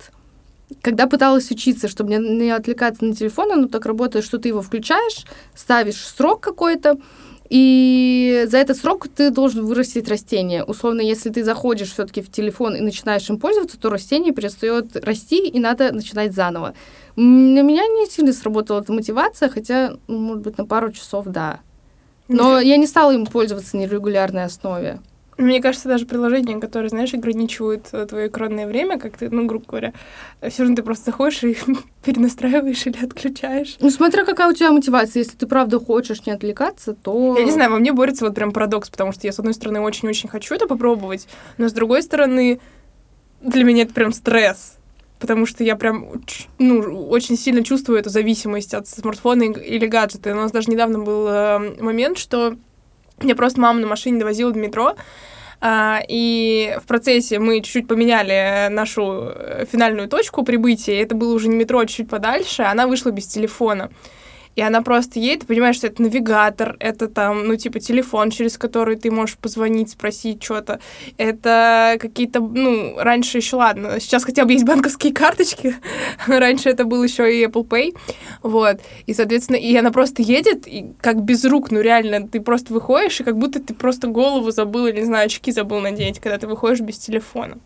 когда 0.81 1.07
пыталась 1.07 1.49
учиться, 1.51 1.87
чтобы 1.87 2.15
не 2.15 2.49
отвлекаться 2.51 3.05
на 3.05 3.15
телефон, 3.15 3.51
оно 3.51 3.67
так 3.67 3.85
работает, 3.85 4.25
что 4.25 4.37
ты 4.37 4.49
его 4.49 4.61
включаешь, 4.61 5.25
ставишь 5.55 6.05
срок 6.05 6.41
какой-то, 6.41 6.97
и 7.49 8.45
за 8.47 8.57
этот 8.57 8.77
срок 8.77 9.07
ты 9.07 9.29
должен 9.29 9.65
вырастить 9.65 10.09
растение. 10.09 10.63
Условно, 10.63 11.01
если 11.01 11.29
ты 11.29 11.43
заходишь 11.43 11.91
все-таки 11.91 12.21
в 12.21 12.31
телефон 12.31 12.75
и 12.75 12.81
начинаешь 12.81 13.29
им 13.29 13.39
пользоваться, 13.39 13.79
то 13.79 13.89
растение 13.89 14.33
перестает 14.33 14.95
расти, 14.97 15.47
и 15.47 15.59
надо 15.59 15.91
начинать 15.93 16.33
заново. 16.33 16.73
На 17.15 17.61
меня 17.61 17.83
не 17.87 18.05
сильно 18.09 18.33
сработала 18.33 18.81
эта 18.81 18.91
мотивация, 18.91 19.49
хотя, 19.49 19.97
ну, 20.07 20.17
может 20.17 20.43
быть, 20.43 20.57
на 20.57 20.65
пару 20.65 20.91
часов, 20.91 21.25
да. 21.27 21.61
Но 22.27 22.59
я 22.59 22.77
не 22.77 22.87
стала 22.87 23.11
им 23.13 23.25
пользоваться 23.25 23.77
на 23.77 23.85
регулярной 23.85 24.43
основе. 24.43 24.99
Мне 25.37 25.61
кажется, 25.61 25.87
даже 25.87 26.05
приложения, 26.05 26.59
которые, 26.59 26.89
знаешь, 26.89 27.13
ограничивают 27.13 27.89
э, 27.91 28.07
твое 28.07 28.27
экранное 28.27 28.65
время, 28.65 28.97
как 28.97 29.17
ты, 29.17 29.29
ну, 29.29 29.45
грубо 29.45 29.65
говоря, 29.67 29.93
все 30.49 30.63
равно 30.63 30.75
ты 30.75 30.83
просто 30.83 31.11
заходишь 31.11 31.43
и 31.43 31.57
перенастраиваешь 32.03 32.87
или 32.87 33.05
отключаешь. 33.05 33.77
Ну, 33.79 33.91
смотря 33.91 34.25
какая 34.25 34.49
у 34.49 34.53
тебя 34.53 34.71
мотивация. 34.71 35.21
Если 35.21 35.37
ты 35.37 35.45
правда 35.45 35.79
хочешь 35.79 36.25
не 36.25 36.31
отвлекаться, 36.31 36.93
то... 36.93 37.35
Я 37.37 37.45
не 37.45 37.51
знаю, 37.51 37.71
во 37.71 37.77
мне 37.77 37.93
борется 37.93 38.25
вот 38.25 38.33
прям 38.33 38.51
парадокс, 38.51 38.89
потому 38.89 39.11
что 39.11 39.27
я, 39.27 39.31
с 39.31 39.37
одной 39.37 39.53
стороны, 39.53 39.79
очень-очень 39.79 40.27
хочу 40.27 40.55
это 40.55 40.65
попробовать, 40.67 41.27
но 41.57 41.69
с 41.69 41.73
другой 41.73 42.01
стороны, 42.01 42.59
для 43.41 43.63
меня 43.63 43.83
это 43.83 43.93
прям 43.93 44.11
стресс 44.11 44.77
потому 45.19 45.45
что 45.45 45.63
я 45.63 45.75
прям, 45.75 46.21
ну, 46.59 47.07
очень 47.09 47.37
сильно 47.37 47.63
чувствую 47.63 47.99
эту 47.99 48.09
зависимость 48.09 48.75
от 48.75 48.87
смартфона 48.87 49.43
или 49.43 49.87
гаджета. 49.87 50.31
У 50.31 50.35
нас 50.35 50.51
даже 50.51 50.69
недавно 50.69 50.99
был 50.99 51.27
э, 51.27 51.81
момент, 51.81 52.19
что 52.19 52.55
я 53.21 53.35
просто 53.35 53.59
маму 53.61 53.79
на 53.79 53.87
машине 53.87 54.19
довозила 54.19 54.51
до 54.51 54.59
метро, 54.59 54.95
а, 55.59 56.01
и 56.07 56.77
в 56.81 56.85
процессе 56.85 57.39
мы 57.39 57.61
чуть-чуть 57.61 57.87
поменяли 57.87 58.67
нашу 58.69 59.31
э, 59.33 59.65
финальную 59.71 60.07
точку 60.07 60.43
прибытия. 60.43 61.01
Это 61.01 61.15
было 61.15 61.33
уже 61.33 61.47
не 61.47 61.55
метро, 61.55 61.79
а 61.79 61.85
чуть-чуть 61.87 62.09
подальше. 62.09 62.61
Она 62.61 62.85
вышла 62.85 63.09
без 63.09 63.25
телефона. 63.25 63.89
И 64.57 64.61
она 64.61 64.81
просто 64.81 65.19
едет, 65.19 65.45
понимаешь, 65.45 65.75
что 65.75 65.85
это 65.85 66.01
навигатор, 66.01 66.77
это 66.79 67.07
там, 67.07 67.45
ну, 67.45 67.55
типа, 67.57 67.79
телефон, 67.79 68.31
через 68.31 68.57
который 68.57 68.95
ты 68.95 69.11
можешь 69.11 69.37
позвонить, 69.37 69.91
спросить 69.91 70.41
что-то. 70.41 70.79
Это 71.17 71.97
какие-то, 71.99 72.39
ну, 72.39 72.95
раньше 72.97 73.37
еще, 73.37 73.57
ладно, 73.57 73.99
сейчас 73.99 74.23
хотя 74.23 74.45
бы 74.45 74.53
есть 74.53 74.65
банковские 74.65 75.13
карточки, 75.13 75.75
раньше 76.27 76.69
это 76.69 76.85
был 76.85 77.03
еще 77.03 77.31
и 77.31 77.45
Apple 77.45 77.67
Pay, 77.67 77.95
вот, 78.41 78.79
и, 79.05 79.13
соответственно, 79.13 79.57
и 79.57 79.77
она 79.77 79.91
просто 79.91 80.23
едет, 80.23 80.67
и 80.67 80.87
как 81.01 81.21
без 81.21 81.45
рук, 81.45 81.69
ну, 81.69 81.79
реально, 81.79 82.27
ты 82.27 82.41
просто 82.41 82.73
выходишь, 82.73 83.19
и 83.19 83.23
как 83.23 83.37
будто 83.37 83.59
ты 83.59 83.75
просто 83.75 84.07
голову 84.07 84.49
забыл, 84.49 84.87
или, 84.87 85.01
не 85.01 85.05
знаю, 85.05 85.27
очки 85.27 85.51
забыл 85.51 85.81
надеть, 85.81 86.19
когда 86.19 86.39
ты 86.39 86.47
выходишь 86.47 86.79
без 86.79 86.97
телефона. 86.97 87.59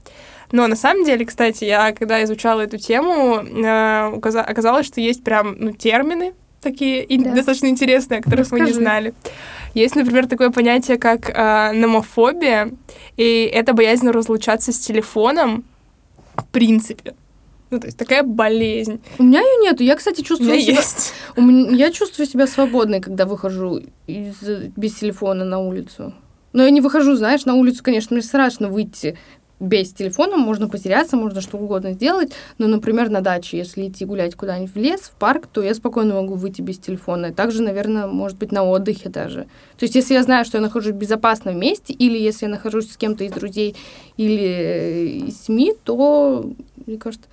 Но 0.51 0.67
на 0.67 0.75
самом 0.75 1.05
деле, 1.05 1.25
кстати, 1.25 1.63
я 1.63 1.93
когда 1.93 2.21
изучала 2.25 2.59
эту 2.59 2.77
тему, 2.77 3.37
э, 3.37 4.11
оказалось, 4.11 4.85
что 4.85 4.99
есть 4.99 5.23
прям 5.23 5.55
ну, 5.57 5.71
термины 5.71 6.33
такие 6.61 7.05
да. 7.19 7.35
достаточно 7.35 7.67
интересные, 7.67 8.19
о 8.19 8.23
которых 8.23 8.45
Расскажи. 8.45 8.63
мы 8.63 8.69
не 8.69 8.73
знали. 8.73 9.13
Есть, 9.73 9.95
например, 9.95 10.27
такое 10.27 10.49
понятие, 10.51 10.97
как 10.97 11.29
э, 11.29 11.71
номофобия, 11.73 12.71
и 13.17 13.49
это 13.53 13.73
боязнь 13.73 14.07
разлучаться 14.09 14.71
с 14.71 14.79
телефоном 14.79 15.63
в 16.35 16.47
принципе. 16.47 17.15
Ну, 17.69 17.79
то 17.79 17.87
есть 17.87 17.97
такая 17.97 18.23
болезнь. 18.23 18.99
У 19.17 19.23
меня 19.23 19.39
ее 19.39 19.61
нету. 19.61 19.83
Я, 19.83 19.95
кстати, 19.95 20.21
чувствую 20.21 20.59
себя... 20.59 20.73
Есть. 20.73 21.13
У 21.37 21.41
меня... 21.41 21.71
Я 21.71 21.91
чувствую 21.91 22.27
себя 22.27 22.45
свободной, 22.45 22.99
когда 22.99 23.25
выхожу 23.25 23.81
из... 24.07 24.43
без 24.75 24.95
телефона 24.95 25.45
на 25.45 25.59
улицу. 25.59 26.13
Но 26.51 26.63
я 26.63 26.69
не 26.69 26.81
выхожу, 26.81 27.15
знаешь, 27.15 27.45
на 27.45 27.55
улицу, 27.55 27.81
конечно, 27.81 28.13
мне 28.13 28.23
страшно 28.23 28.67
выйти 28.67 29.17
без 29.61 29.93
телефона, 29.93 30.37
можно 30.37 30.67
потеряться, 30.67 31.15
можно 31.15 31.39
что 31.39 31.57
угодно 31.57 31.93
сделать, 31.93 32.33
но, 32.57 32.67
например, 32.67 33.09
на 33.09 33.21
даче, 33.21 33.57
если 33.57 33.87
идти 33.87 34.05
гулять 34.05 34.35
куда-нибудь 34.35 34.73
в 34.73 34.77
лес, 34.77 35.01
в 35.01 35.11
парк, 35.11 35.47
то 35.47 35.61
я 35.61 35.73
спокойно 35.75 36.15
могу 36.15 36.33
выйти 36.33 36.61
без 36.61 36.79
телефона. 36.79 37.27
И 37.27 37.31
также, 37.31 37.61
наверное, 37.61 38.07
может 38.07 38.37
быть, 38.37 38.51
на 38.51 38.63
отдыхе 38.63 39.09
даже. 39.09 39.43
То 39.77 39.83
есть, 39.83 39.93
если 39.93 40.15
я 40.15 40.23
знаю, 40.23 40.45
что 40.45 40.57
я 40.57 40.61
нахожусь 40.63 40.93
в 40.93 40.97
безопасном 40.97 41.59
месте, 41.59 41.93
или 41.93 42.17
если 42.17 42.47
я 42.47 42.51
нахожусь 42.51 42.91
с 42.91 42.97
кем-то 42.97 43.23
из 43.23 43.31
друзей 43.31 43.75
или 44.17 44.43
э, 44.43 45.05
из 45.27 45.41
семьи, 45.41 45.75
то, 45.83 46.51
мне 46.87 46.97
кажется, 46.97 47.27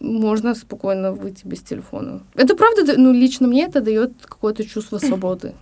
можно 0.00 0.54
спокойно 0.54 1.12
выйти 1.12 1.46
без 1.46 1.60
телефона. 1.60 2.22
Это 2.34 2.56
правда, 2.56 2.94
ну, 2.96 3.12
лично 3.12 3.46
мне 3.46 3.64
это 3.64 3.80
дает 3.80 4.12
какое-то 4.26 4.64
чувство 4.64 4.98
свободы. 4.98 5.54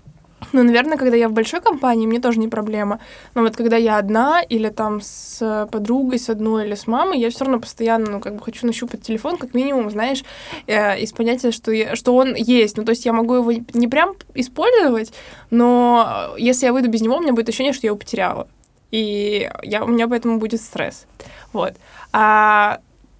Ну, 0.52 0.62
наверное, 0.62 0.98
когда 0.98 1.16
я 1.16 1.28
в 1.28 1.32
большой 1.32 1.60
компании, 1.60 2.06
мне 2.06 2.20
тоже 2.20 2.38
не 2.38 2.48
проблема. 2.48 3.00
Но 3.34 3.42
вот 3.42 3.56
когда 3.56 3.76
я 3.76 3.98
одна 3.98 4.42
или 4.42 4.68
там 4.68 5.00
с 5.00 5.68
подругой, 5.70 6.18
с 6.18 6.28
одной 6.28 6.66
или 6.66 6.74
с 6.74 6.86
мамой, 6.86 7.18
я 7.18 7.30
все 7.30 7.44
равно 7.44 7.60
постоянно, 7.60 8.10
ну, 8.10 8.20
как 8.20 8.36
бы 8.36 8.42
хочу 8.42 8.66
нащупать 8.66 9.02
телефон, 9.02 9.36
как 9.36 9.54
минимум, 9.54 9.90
знаешь, 9.90 10.24
э, 10.66 11.00
из 11.00 11.12
понятия, 11.12 11.50
что, 11.50 11.72
я, 11.72 11.96
что 11.96 12.14
он 12.14 12.34
есть. 12.34 12.76
Ну, 12.76 12.84
то 12.84 12.90
есть 12.90 13.04
я 13.04 13.12
могу 13.12 13.34
его 13.34 13.52
не 13.74 13.88
прям 13.88 14.14
использовать, 14.34 15.12
но 15.50 16.34
если 16.38 16.66
я 16.66 16.72
выйду 16.72 16.88
без 16.88 17.00
него, 17.00 17.16
у 17.16 17.20
меня 17.20 17.32
будет 17.32 17.48
ощущение, 17.48 17.72
что 17.72 17.86
я 17.86 17.88
его 17.88 17.98
потеряла. 17.98 18.48
И 18.90 19.50
я, 19.62 19.84
у 19.84 19.88
меня 19.88 20.06
поэтому 20.06 20.38
будет 20.38 20.60
стресс. 20.60 21.06
Вот. 21.52 21.74
А, 22.12 22.78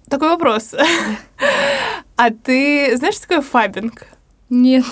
такой 0.09 0.29
вопрос. 0.29 0.73
А 2.17 2.29
ты 2.29 2.95
знаешь, 2.95 3.15
что 3.15 3.27
такое 3.27 3.41
фабинг? 3.41 4.07
Нет. 4.49 4.85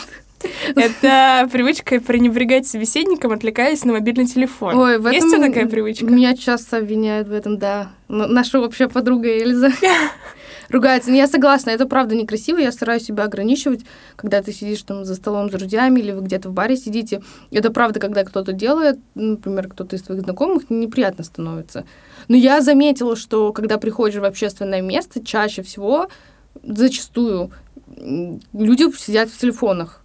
Это 0.76 1.48
привычка 1.52 2.00
пренебрегать 2.00 2.68
собеседником, 2.68 3.32
отвлекаясь 3.32 3.84
на 3.86 3.94
мобильный 3.94 4.26
телефон. 4.26 4.76
Ой, 4.76 4.98
в 4.98 5.06
этом 5.06 5.14
Есть 5.14 5.28
у 5.28 5.30
тебя 5.38 5.48
такая 5.48 5.68
привычка? 5.68 6.06
Меня 6.06 6.36
часто 6.36 6.78
обвиняют 6.78 7.28
в 7.28 7.34
этом, 7.34 7.58
да. 7.58 7.92
Наша 8.08 8.60
общая 8.60 8.88
подруга 8.90 9.28
Эльза 9.30 9.72
ругается. 10.70 11.10
Но 11.10 11.16
я 11.16 11.28
согласна, 11.28 11.70
это 11.72 11.86
правда 11.86 12.16
некрасиво. 12.16 12.58
Я 12.58 12.72
стараюсь 12.72 13.06
себя 13.06 13.24
ограничивать, 13.24 13.86
когда 14.16 14.42
ты 14.42 14.52
сидишь 14.52 14.82
там 14.84 15.06
за 15.06 15.16
столом 15.16 15.50
с 15.50 15.52
друзьями 15.52 16.00
или 16.00 16.12
вы 16.12 16.22
где-то 16.22 16.50
в 16.50 16.54
баре 16.54 16.78
сидите. 16.78 17.22
Это 17.52 17.72
правда, 17.72 18.00
когда 18.00 18.24
кто-то 18.24 18.54
делает, 18.54 19.00
например, 19.16 19.70
кто-то 19.70 19.96
из 19.96 20.04
твоих 20.04 20.22
знакомых, 20.22 20.70
неприятно 20.70 21.24
становится. 21.24 21.86
Но 22.28 22.36
я 22.36 22.62
заметила, 22.62 23.16
что 23.16 23.52
когда 23.54 23.78
приходишь 23.78 24.22
в 24.22 24.26
общественное 24.26 24.82
место, 24.82 25.24
чаще 25.24 25.62
всего, 25.62 26.10
зачастую, 26.62 27.52
люди 27.98 28.96
сидят 28.98 29.30
в 29.30 29.38
телефонах. 29.38 30.03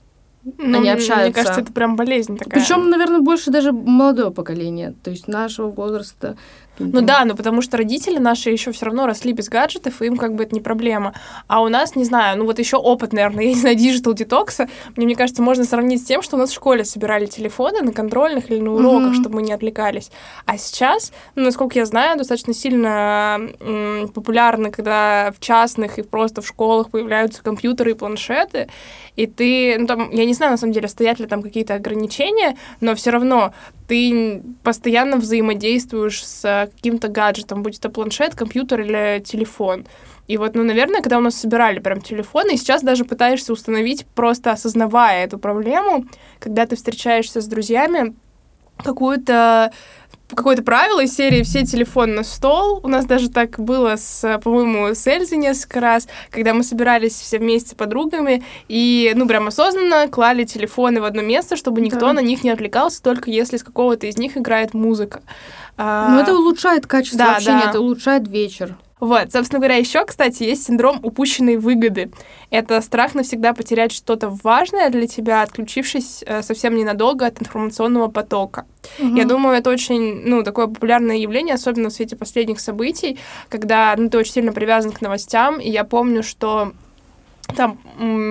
Ну, 0.57 0.79
они 0.79 0.89
общаются. 0.89 1.25
Мне 1.25 1.33
кажется, 1.33 1.61
это 1.61 1.73
прям 1.73 1.97
болезнь 1.97 2.37
такая. 2.37 2.61
Причем, 2.61 2.89
наверное, 2.91 3.21
больше 3.21 3.51
даже 3.51 3.73
молодое 3.73 4.31
поколение, 4.31 4.95
то 5.03 5.11
есть 5.11 5.29
нашего 5.29 5.71
возраста. 5.71 6.37
Ну 6.79 7.01
да, 7.01 7.25
ну 7.25 7.35
потому 7.35 7.63
что 7.63 7.77
родители 7.77 8.19
наши 8.19 8.51
еще 8.51 8.73
все 8.73 8.87
равно 8.87 9.07
росли 9.07 9.33
без 9.33 9.49
гаджетов, 9.49 10.01
и 10.01 10.07
им 10.07 10.17
как 10.17 10.35
бы 10.35 10.45
это 10.45 10.55
не 10.55 10.61
проблема. 10.61 11.15
А 11.47 11.61
у 11.63 11.69
нас, 11.69 11.97
не 11.97 12.05
знаю, 12.05 12.39
ну 12.39 12.45
вот 12.45 12.59
еще 12.59 12.77
опыт, 12.77 13.13
наверное, 13.13 13.45
я 13.45 13.51
не 13.51 13.61
знаю, 13.61 13.77
digital 13.77 14.15
детокса, 14.15 14.69
мне, 14.97 15.07
мне 15.07 15.17
кажется, 15.17 15.43
можно 15.43 15.65
сравнить 15.65 16.03
с 16.03 16.05
тем, 16.05 16.23
что 16.23 16.37
у 16.37 16.39
нас 16.39 16.51
в 16.51 16.55
школе 16.55 16.85
собирали 16.85 17.27
телефоны 17.27 17.83
на 17.83 17.93
контрольных 17.93 18.51
или 18.51 18.61
на 18.61 18.73
уроках, 18.73 19.13
mm-hmm. 19.13 19.21
чтобы 19.21 19.37
мы 19.37 19.43
не 19.43 19.53
отвлекались. 19.53 20.11
А 20.47 20.57
сейчас, 20.57 21.13
ну, 21.35 21.45
насколько 21.45 21.79
я 21.79 21.87
знаю, 21.87 22.17
достаточно 22.17 22.55
сильно 22.55 23.41
м, 23.61 24.09
популярно, 24.09 24.71
когда 24.71 25.33
в 25.37 25.41
частных 25.41 25.99
и 25.99 26.03
просто 26.03 26.43
в 26.43 26.47
школах 26.47 26.91
появляются 26.91 27.43
компьютеры 27.43 27.93
и 27.93 27.95
планшеты, 27.95 28.69
и 29.17 29.27
ты, 29.27 29.77
ну 29.79 29.87
там, 29.87 30.11
я 30.11 30.25
не 30.25 30.35
знаю, 30.39 30.53
на 30.53 30.59
самом 30.59 30.73
деле, 30.73 30.89
стоят 30.89 31.21
ли 31.21 31.27
там 31.27 31.43
какие-то 31.43 31.75
ограничения, 31.75 32.57
но 32.81 32.95
все 32.95 33.11
равно 33.11 33.53
ты 33.87 34.43
постоянно 34.63 35.17
взаимодействуешь 35.17 36.25
с 36.25 36.71
каким-то 36.75 37.09
гаджетом, 37.09 37.63
будь 37.63 37.79
это 37.79 37.91
планшет, 37.91 38.35
компьютер 38.35 38.81
или 38.81 39.23
телефон. 39.25 39.87
И 40.29 40.37
вот, 40.37 40.55
ну, 40.55 40.63
наверное, 40.63 41.01
когда 41.01 41.19
у 41.19 41.23
нас 41.23 41.35
собирали 41.35 41.79
прям 41.79 42.01
телефоны, 42.01 42.55
и 42.55 42.57
сейчас 42.57 42.83
даже 42.83 43.05
пытаешься 43.05 43.53
установить, 43.53 44.07
просто 44.15 44.53
осознавая 44.53 45.25
эту 45.25 45.39
проблему, 45.39 46.05
когда 46.39 46.67
ты 46.67 46.77
встречаешься 46.77 47.41
с 47.41 47.47
друзьями, 47.47 48.15
какую-то 48.85 49.73
какое-то 50.35 50.63
правило 50.63 51.01
из 51.01 51.15
серии 51.15 51.43
«Все 51.43 51.65
телефон 51.65 52.15
на 52.15 52.23
стол». 52.23 52.81
У 52.83 52.89
нас 52.89 53.07
даже 53.07 53.31
так 53.31 53.59
было, 53.59 53.97
с, 53.97 54.39
по-моему, 54.43 54.95
с 54.95 55.07
Эльзой 55.07 55.39
несколько 55.39 55.81
раз, 55.81 56.09
когда 56.31 56.55
мы 56.55 56.63
собирались 56.63 57.15
все 57.15 57.39
вместе 57.39 57.71
с 57.71 57.75
подругами 57.75 58.45
и, 58.69 59.13
ну, 59.15 59.27
прям 59.27 59.49
осознанно 59.49 60.09
клали 60.09 60.45
телефоны 60.45 61.01
в 61.01 61.05
одно 61.05 61.23
место, 61.23 61.57
чтобы 61.57 61.81
никто 61.81 62.01
да. 62.01 62.13
на 62.15 62.21
них 62.21 62.45
не 62.45 62.51
отвлекался, 62.51 63.03
только 63.03 63.31
если 63.31 63.57
с 63.57 63.63
какого-то 63.63 64.07
из 64.07 64.19
них 64.19 64.37
играет 64.37 64.75
музыка. 64.75 65.21
Ну, 65.77 65.85
а... 65.85 66.21
это 66.21 66.35
улучшает 66.35 66.87
качество 66.87 67.19
да, 67.19 67.37
общения, 67.37 67.63
да. 67.65 67.71
это 67.71 67.81
улучшает 67.81 68.29
вечер. 68.29 68.77
Вот, 69.01 69.33
собственно 69.33 69.61
говоря, 69.61 69.77
еще, 69.77 70.05
кстати, 70.05 70.43
есть 70.43 70.65
синдром 70.65 70.99
упущенной 71.03 71.57
выгоды. 71.57 72.11
Это 72.51 72.81
страх 72.81 73.15
навсегда 73.15 73.53
потерять 73.53 73.93
что-то 73.93 74.29
важное 74.43 74.91
для 74.91 75.07
тебя, 75.07 75.43
отключившись 75.43 76.25
э, 76.27 76.43
совсем 76.43 76.75
ненадолго 76.75 77.27
от 77.27 77.41
информационного 77.41 78.09
потока. 78.09 78.67
Угу. 78.99 79.17
Я 79.17 79.25
думаю, 79.25 79.57
это 79.57 79.71
очень, 79.71 80.23
ну, 80.25 80.43
такое 80.43 80.67
популярное 80.67 81.17
явление, 81.17 81.55
особенно 81.55 81.91
в 81.91 81.93
свете 81.93 82.17
последних 82.17 82.61
событий, 82.61 83.19
когда, 83.49 83.95
ну, 83.97 84.09
ты 84.11 84.19
очень 84.19 84.33
сильно 84.33 84.53
привязан 84.53 84.93
к 84.93 85.01
новостям, 85.01 85.61
и 85.61 85.71
я 85.71 85.85
помню, 85.85 86.23
что 86.23 86.73
там 87.57 87.79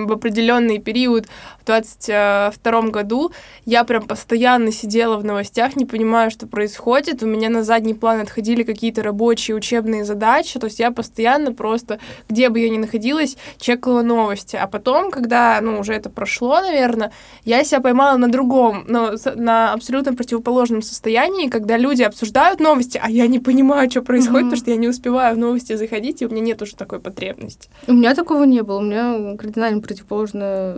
в 0.06 0.12
определенный 0.12 0.78
период 0.78 1.26
22 1.68 2.82
году 2.90 3.30
я 3.66 3.84
прям 3.84 4.06
постоянно 4.06 4.72
сидела 4.72 5.18
в 5.18 5.24
новостях, 5.24 5.76
не 5.76 5.84
понимая, 5.84 6.30
что 6.30 6.46
происходит. 6.46 7.22
У 7.22 7.26
меня 7.26 7.50
на 7.50 7.62
задний 7.62 7.94
план 7.94 8.20
отходили 8.20 8.62
какие-то 8.62 9.02
рабочие 9.02 9.54
учебные 9.56 10.04
задачи, 10.04 10.58
то 10.58 10.66
есть 10.66 10.78
я 10.78 10.90
постоянно 10.90 11.52
просто, 11.52 11.98
где 12.28 12.48
бы 12.48 12.58
я 12.60 12.70
ни 12.70 12.78
находилась, 12.78 13.36
чекала 13.58 14.02
новости. 14.02 14.56
А 14.56 14.66
потом, 14.66 15.10
когда, 15.10 15.60
ну, 15.60 15.78
уже 15.78 15.92
это 15.92 16.08
прошло, 16.08 16.60
наверное, 16.60 17.12
я 17.44 17.62
себя 17.64 17.80
поймала 17.80 18.16
на 18.16 18.28
другом, 18.28 18.84
но 18.88 19.12
на 19.34 19.74
абсолютно 19.74 20.14
противоположном 20.14 20.80
состоянии, 20.80 21.48
когда 21.48 21.76
люди 21.76 22.02
обсуждают 22.02 22.60
новости, 22.60 23.00
а 23.02 23.10
я 23.10 23.26
не 23.26 23.38
понимаю, 23.38 23.90
что 23.90 24.00
происходит, 24.00 24.46
mm-hmm. 24.46 24.50
потому 24.50 24.56
что 24.56 24.70
я 24.70 24.76
не 24.76 24.88
успеваю 24.88 25.36
в 25.36 25.38
новости 25.38 25.76
заходить, 25.76 26.22
и 26.22 26.26
у 26.26 26.30
меня 26.30 26.40
нет 26.40 26.62
уже 26.62 26.76
такой 26.76 27.00
потребности. 27.00 27.68
У 27.86 27.92
меня 27.92 28.14
такого 28.14 28.44
не 28.44 28.62
было. 28.62 28.78
У 28.78 28.82
меня 28.82 29.36
кардинально 29.36 29.82
противоположная 29.82 30.76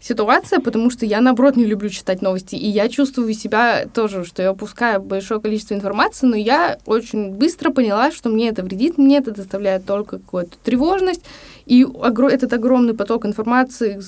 ситуация, 0.00 0.60
потому 0.60 0.90
что 0.90 1.06
я, 1.06 1.20
наоборот, 1.20 1.56
не 1.56 1.64
люблю 1.64 1.88
читать 1.88 2.22
новости. 2.22 2.54
И 2.54 2.68
я 2.68 2.88
чувствую 2.88 3.32
себя 3.34 3.86
тоже, 3.92 4.24
что 4.24 4.42
я 4.42 4.52
упускаю 4.52 5.00
большое 5.00 5.40
количество 5.40 5.74
информации, 5.74 6.26
но 6.26 6.36
я 6.36 6.78
очень 6.86 7.30
быстро 7.30 7.70
поняла, 7.70 8.10
что 8.10 8.28
мне 8.28 8.48
это 8.48 8.62
вредит, 8.62 8.98
мне 8.98 9.18
это 9.18 9.32
доставляет 9.32 9.84
только 9.86 10.18
какую-то 10.18 10.56
тревожность. 10.62 11.24
И 11.66 11.84
этот 11.84 12.52
огромный 12.52 12.94
поток 12.94 13.26
информации, 13.26 14.00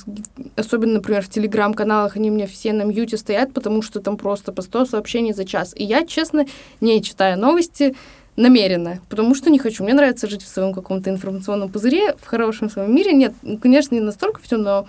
особенно, 0.56 0.94
например, 0.94 1.22
в 1.22 1.28
телеграм-каналах, 1.28 2.16
они 2.16 2.30
у 2.30 2.34
меня 2.34 2.46
все 2.46 2.72
на 2.72 2.82
мьюте 2.82 3.18
стоят, 3.18 3.52
потому 3.52 3.82
что 3.82 4.00
там 4.00 4.16
просто 4.16 4.52
по 4.52 4.62
100 4.62 4.86
сообщений 4.86 5.34
за 5.34 5.44
час. 5.44 5.74
И 5.76 5.84
я, 5.84 6.06
честно, 6.06 6.46
не 6.80 7.02
читаю 7.02 7.38
новости, 7.38 7.94
намеренно, 8.36 9.00
потому 9.10 9.34
что 9.34 9.50
не 9.50 9.58
хочу. 9.58 9.84
Мне 9.84 9.92
нравится 9.92 10.26
жить 10.26 10.42
в 10.42 10.48
своем 10.48 10.72
каком-то 10.72 11.10
информационном 11.10 11.68
пузыре, 11.68 12.14
в 12.18 12.26
хорошем 12.26 12.70
своем 12.70 12.94
мире. 12.94 13.12
Нет, 13.12 13.34
ну, 13.42 13.58
конечно, 13.58 13.94
не 13.94 14.00
настолько 14.00 14.40
все, 14.40 14.56
но... 14.56 14.86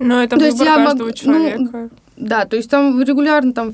Но 0.00 0.22
это 0.22 0.36
то 0.36 0.50
выбор 0.50 0.66
я 0.66 0.76
каждого 0.76 1.06
мог... 1.08 1.14
человека. 1.14 1.58
Ну, 1.72 1.90
да, 2.16 2.46
то 2.46 2.56
есть 2.56 2.70
там 2.70 3.00
регулярно, 3.02 3.52
там 3.52 3.72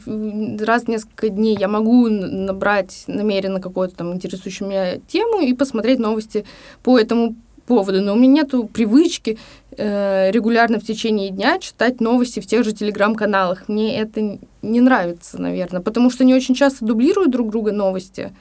раз 0.60 0.82
в 0.84 0.88
несколько 0.88 1.28
дней 1.28 1.56
я 1.58 1.68
могу 1.68 2.08
набрать 2.08 3.04
намеренно 3.06 3.60
какую-то 3.60 3.96
там 3.96 4.12
интересующую 4.12 4.68
меня 4.68 4.98
тему 5.08 5.40
и 5.40 5.54
посмотреть 5.54 6.00
новости 6.00 6.44
по 6.82 6.98
этому 6.98 7.36
поводы, 7.66 8.00
но 8.00 8.12
у 8.12 8.16
меня 8.16 8.42
нету 8.42 8.64
привычки 8.64 9.38
э, 9.76 10.30
регулярно 10.30 10.78
в 10.78 10.84
течение 10.84 11.30
дня 11.30 11.58
читать 11.58 12.00
новости 12.00 12.40
в 12.40 12.46
тех 12.46 12.64
же 12.64 12.72
телеграм-каналах. 12.72 13.68
Мне 13.68 13.98
это 13.98 14.38
не 14.62 14.80
нравится, 14.80 15.40
наверное, 15.40 15.80
потому 15.80 16.10
что 16.10 16.24
они 16.24 16.34
очень 16.34 16.54
часто 16.54 16.84
дублируют 16.84 17.30
друг 17.30 17.50
друга 17.50 17.72
новости, 17.72 18.32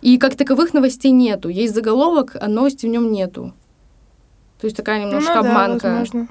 и 0.00 0.18
как 0.18 0.34
таковых 0.34 0.74
новостей 0.74 1.12
нету. 1.12 1.48
Есть 1.48 1.74
заголовок, 1.74 2.36
а 2.38 2.48
новости 2.48 2.86
в 2.86 2.90
нем 2.90 3.10
нету. 3.10 3.54
То 4.60 4.66
есть 4.66 4.76
такая 4.76 5.00
немножко 5.00 5.34
ну, 5.34 5.40
обманка. 5.40 5.88
Да, 5.88 5.98
возможно. 5.98 6.28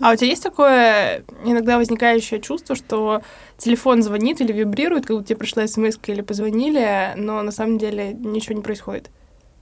А 0.00 0.12
у 0.12 0.16
тебя 0.16 0.28
есть 0.28 0.42
такое 0.42 1.24
иногда 1.44 1.76
возникающее 1.76 2.40
чувство, 2.40 2.74
что 2.74 3.22
телефон 3.58 4.02
звонит 4.02 4.40
или 4.40 4.52
вибрирует, 4.52 5.06
как 5.06 5.16
будто 5.16 5.28
тебе 5.28 5.38
пришла 5.38 5.66
смс 5.66 5.98
или 6.06 6.22
позвонили, 6.22 7.12
но 7.16 7.42
на 7.42 7.50
самом 7.52 7.78
деле 7.78 8.14
ничего 8.14 8.56
не 8.56 8.62
происходит? 8.62 9.10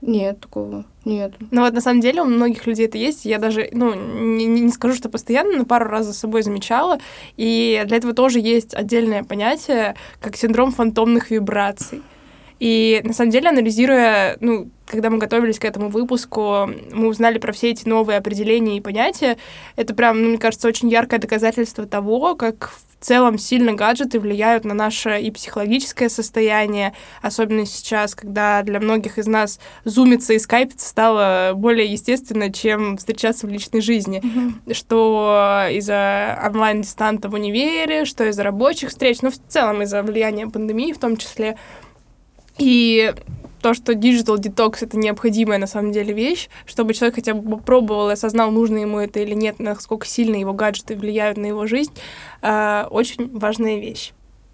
Нет, 0.01 0.39
такого 0.39 0.85
нет. 1.03 1.33
Ну 1.51 1.61
вот 1.61 1.73
на 1.73 1.81
самом 1.81 1.99
деле 1.99 2.21
у 2.21 2.25
многих 2.25 2.65
людей 2.65 2.85
это 2.85 2.97
есть. 2.97 3.25
Я 3.25 3.37
даже, 3.37 3.67
ну, 3.73 3.93
не, 3.93 4.45
не 4.45 4.71
скажу, 4.71 4.95
что 4.95 5.09
постоянно, 5.09 5.57
но 5.57 5.65
пару 5.65 5.89
раз 5.89 6.05
за 6.05 6.13
собой 6.13 6.41
замечала. 6.41 6.99
И 7.35 7.83
для 7.85 7.97
этого 7.97 8.13
тоже 8.13 8.39
есть 8.39 8.73
отдельное 8.73 9.25
понятие, 9.25 9.95
как 10.21 10.37
синдром 10.37 10.71
фантомных 10.71 11.31
вибраций. 11.31 12.01
И 12.59 13.01
на 13.03 13.13
самом 13.13 13.31
деле, 13.31 13.49
анализируя, 13.49 14.37
ну, 14.41 14.69
когда 14.85 15.09
мы 15.09 15.17
готовились 15.17 15.59
к 15.59 15.65
этому 15.65 15.89
выпуску, 15.89 16.69
мы 16.91 17.07
узнали 17.07 17.37
про 17.37 17.53
все 17.53 17.69
эти 17.69 17.87
новые 17.87 18.17
определения 18.17 18.77
и 18.77 18.81
понятия. 18.81 19.37
Это 19.75 19.93
прям, 19.93 20.21
ну, 20.21 20.29
мне 20.29 20.37
кажется, 20.37 20.67
очень 20.67 20.89
яркое 20.89 21.19
доказательство 21.19 21.85
того, 21.85 22.35
как 22.35 22.71
в 22.71 23.05
целом 23.05 23.37
сильно 23.37 23.73
гаджеты 23.73 24.19
влияют 24.19 24.65
на 24.65 24.73
наше 24.73 25.21
и 25.21 25.31
психологическое 25.31 26.09
состояние, 26.09 26.93
особенно 27.21 27.65
сейчас, 27.65 28.13
когда 28.13 28.61
для 28.63 28.81
многих 28.81 29.17
из 29.17 29.25
нас 29.25 29.59
зумиться 29.85 30.33
и 30.33 30.39
скайпиться 30.39 30.87
стало 30.87 31.53
более 31.55 31.89
естественно, 31.89 32.51
чем 32.51 32.97
встречаться 32.97 33.47
в 33.47 33.49
личной 33.49 33.79
жизни. 33.79 34.21
Mm-hmm. 34.21 34.73
Что 34.73 35.67
из-за 35.71 36.41
онлайн-дистанта 36.45 37.29
в 37.29 37.35
универе, 37.35 38.03
что 38.03 38.25
из-за 38.25 38.43
рабочих 38.43 38.89
встреч, 38.89 39.21
ну, 39.21 39.31
в 39.31 39.37
целом 39.47 39.81
из-за 39.83 40.03
влияния 40.03 40.47
пандемии 40.47 40.91
в 40.91 40.99
том 40.99 41.15
числе. 41.15 41.57
И 42.59 43.13
то, 43.61 43.73
что 43.73 43.93
digital 43.93 44.37
detox— 44.37 44.77
это 44.81 44.97
необходимая 44.97 45.57
на 45.57 45.67
самом 45.67 45.91
деле 45.91 46.13
вещь, 46.13 46.49
чтобы 46.65 46.93
человек 46.93 47.15
хотя 47.15 47.33
бы 47.33 47.57
попробовал 47.57 48.09
и 48.09 48.13
осознал, 48.13 48.51
нужно 48.51 48.77
ему 48.77 48.99
это 48.99 49.19
или 49.19 49.33
нет, 49.33 49.59
насколько 49.59 50.07
сильно 50.07 50.35
его 50.35 50.53
гаджеты 50.53 50.95
влияют 50.95 51.37
на 51.37 51.47
его 51.47 51.65
жизнь, 51.65 51.91
э, 52.41 52.85
очень 52.89 53.29
важная 53.37 53.79
вещь. 53.79 54.13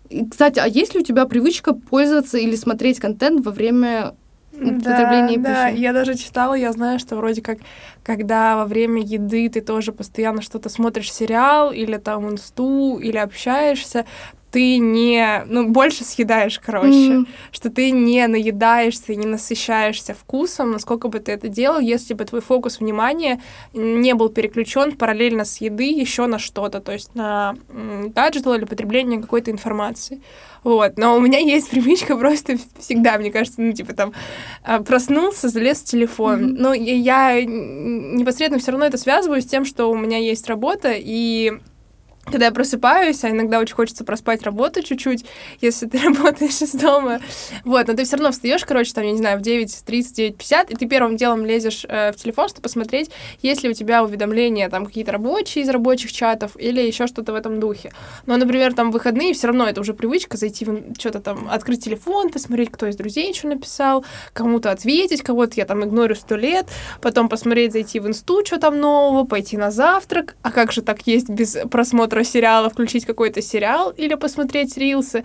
И, 0.09 0.25
кстати, 0.25 0.59
а 0.59 0.67
есть 0.67 0.93
ли 0.93 1.01
у 1.01 1.03
тебя 1.03 1.25
привычка 1.25 1.73
пользоваться 1.73 2.37
или 2.37 2.55
смотреть 2.55 2.99
контент 2.99 3.45
во 3.45 3.51
время 3.51 4.15
употребления 4.53 5.37
да, 5.37 5.67
пищи? 5.67 5.75
Да, 5.75 5.81
я 5.81 5.93
даже 5.93 6.15
читала, 6.15 6.53
я 6.53 6.71
знаю, 6.71 6.99
что 6.99 7.15
вроде 7.15 7.41
как, 7.41 7.59
когда 8.03 8.55
во 8.55 8.65
время 8.65 9.01
еды 9.01 9.49
ты 9.49 9.61
тоже 9.61 9.91
постоянно 9.91 10.41
что-то 10.41 10.69
смотришь 10.69 11.11
сериал 11.11 11.71
или 11.71 11.97
там 11.97 12.29
инсту, 12.29 12.99
или 12.99 13.17
общаешься, 13.17 14.05
ты 14.55 14.77
не, 14.77 15.43
ну, 15.47 15.67
больше 15.67 16.05
съедаешь, 16.05 16.61
короче, 16.65 16.87
mm-hmm. 16.87 17.27
что 17.51 17.69
ты 17.69 17.91
не 17.91 18.25
наедаешься 18.25 19.11
и 19.11 19.17
не 19.17 19.25
насыщаешься 19.25 20.13
вкусом, 20.13 20.71
насколько 20.71 21.09
бы 21.09 21.19
ты 21.19 21.33
это 21.33 21.49
делал, 21.49 21.81
если 21.81 22.13
бы 22.13 22.23
твой 22.23 22.39
фокус 22.39 22.79
внимания 22.79 23.41
не 23.73 24.13
был 24.13 24.29
переключен 24.29 24.93
параллельно 24.93 25.43
с 25.43 25.57
еды 25.57 25.83
еще 25.83 26.25
на 26.27 26.39
что-то, 26.39 26.79
то 26.79 26.93
есть 26.93 27.15
на 27.15 27.55
гаджет 28.15 28.47
или 28.47 28.63
потребление 28.63 29.21
какой-то 29.21 29.51
информации. 29.51 30.21
Вот, 30.63 30.97
но 30.97 31.17
у 31.17 31.19
меня 31.19 31.39
есть 31.39 31.69
привычка 31.69 32.15
просто 32.17 32.57
всегда, 32.79 33.17
мне 33.17 33.31
кажется, 33.31 33.61
ну, 33.61 33.73
типа 33.73 33.93
там 33.93 34.13
а, 34.63 34.79
проснулся, 34.81 35.49
залез 35.49 35.81
в 35.81 35.83
телефон. 35.83 36.39
Mm-hmm. 36.39 36.57
Но 36.57 36.73
я 36.73 37.43
непосредственно 37.43 38.59
все 38.59 38.71
равно 38.71 38.85
это 38.85 38.97
связываю 38.97 39.41
с 39.41 39.45
тем, 39.45 39.65
что 39.65 39.91
у 39.91 39.97
меня 39.97 40.17
есть 40.17 40.47
работа, 40.47 40.93
и 40.95 41.51
когда 42.25 42.45
я 42.45 42.51
просыпаюсь, 42.51 43.23
а 43.23 43.29
иногда 43.29 43.59
очень 43.59 43.75
хочется 43.75 44.03
проспать 44.03 44.43
работу 44.43 44.83
чуть-чуть, 44.83 45.25
если 45.61 45.87
ты 45.87 45.99
работаешь 46.03 46.61
из 46.61 46.71
дома. 46.71 47.19
Вот, 47.63 47.87
но 47.87 47.93
ты 47.93 48.03
все 48.03 48.17
равно 48.17 48.31
встаешь, 48.31 48.65
короче, 48.65 48.93
там, 48.93 49.03
я 49.03 49.11
не 49.11 49.17
знаю, 49.17 49.39
в 49.39 49.41
9.30, 49.41 50.35
9.50, 50.37 50.65
и 50.69 50.75
ты 50.75 50.85
первым 50.87 51.15
делом 51.15 51.45
лезешь 51.45 51.85
э, 51.87 52.11
в 52.11 52.15
телефон, 52.15 52.49
чтобы 52.49 52.63
посмотреть, 52.63 53.11
есть 53.41 53.63
ли 53.63 53.69
у 53.69 53.73
тебя 53.73 54.03
уведомления, 54.03 54.69
там, 54.69 54.85
какие-то 54.85 55.11
рабочие 55.11 55.63
из 55.63 55.69
рабочих 55.69 56.11
чатов 56.11 56.51
или 56.57 56.81
еще 56.81 57.07
что-то 57.07 57.31
в 57.31 57.35
этом 57.35 57.59
духе. 57.59 57.91
Но, 58.25 58.37
например, 58.37 58.73
там, 58.73 58.91
выходные, 58.91 59.33
все 59.33 59.47
равно 59.47 59.67
это 59.67 59.81
уже 59.81 59.93
привычка 59.93 60.37
зайти 60.37 60.65
в 60.65 60.95
что-то 60.97 61.19
там, 61.19 61.47
открыть 61.49 61.83
телефон, 61.83 62.29
посмотреть, 62.29 62.71
кто 62.71 62.87
из 62.87 62.95
друзей 62.95 63.33
что 63.33 63.47
написал, 63.47 64.05
кому-то 64.33 64.71
ответить, 64.71 65.21
кого-то 65.21 65.53
я 65.55 65.65
там 65.65 65.83
игнорю 65.83 66.15
сто 66.15 66.35
лет, 66.35 66.67
потом 67.01 67.29
посмотреть, 67.29 67.73
зайти 67.73 67.99
в 67.99 68.07
инсту, 68.07 68.45
что 68.45 68.57
там 68.57 68.79
нового, 68.79 69.25
пойти 69.25 69.57
на 69.57 69.71
завтрак. 69.71 70.35
А 70.41 70.51
как 70.51 70.71
же 70.71 70.81
так 70.81 71.05
есть 71.05 71.29
без 71.29 71.57
просмотра 71.69 72.14
просмотра 72.15 72.23
сериала 72.23 72.69
включить 72.69 73.05
какой-то 73.05 73.41
сериал 73.41 73.91
или 73.91 74.15
посмотреть 74.15 74.77
рилсы. 74.77 75.23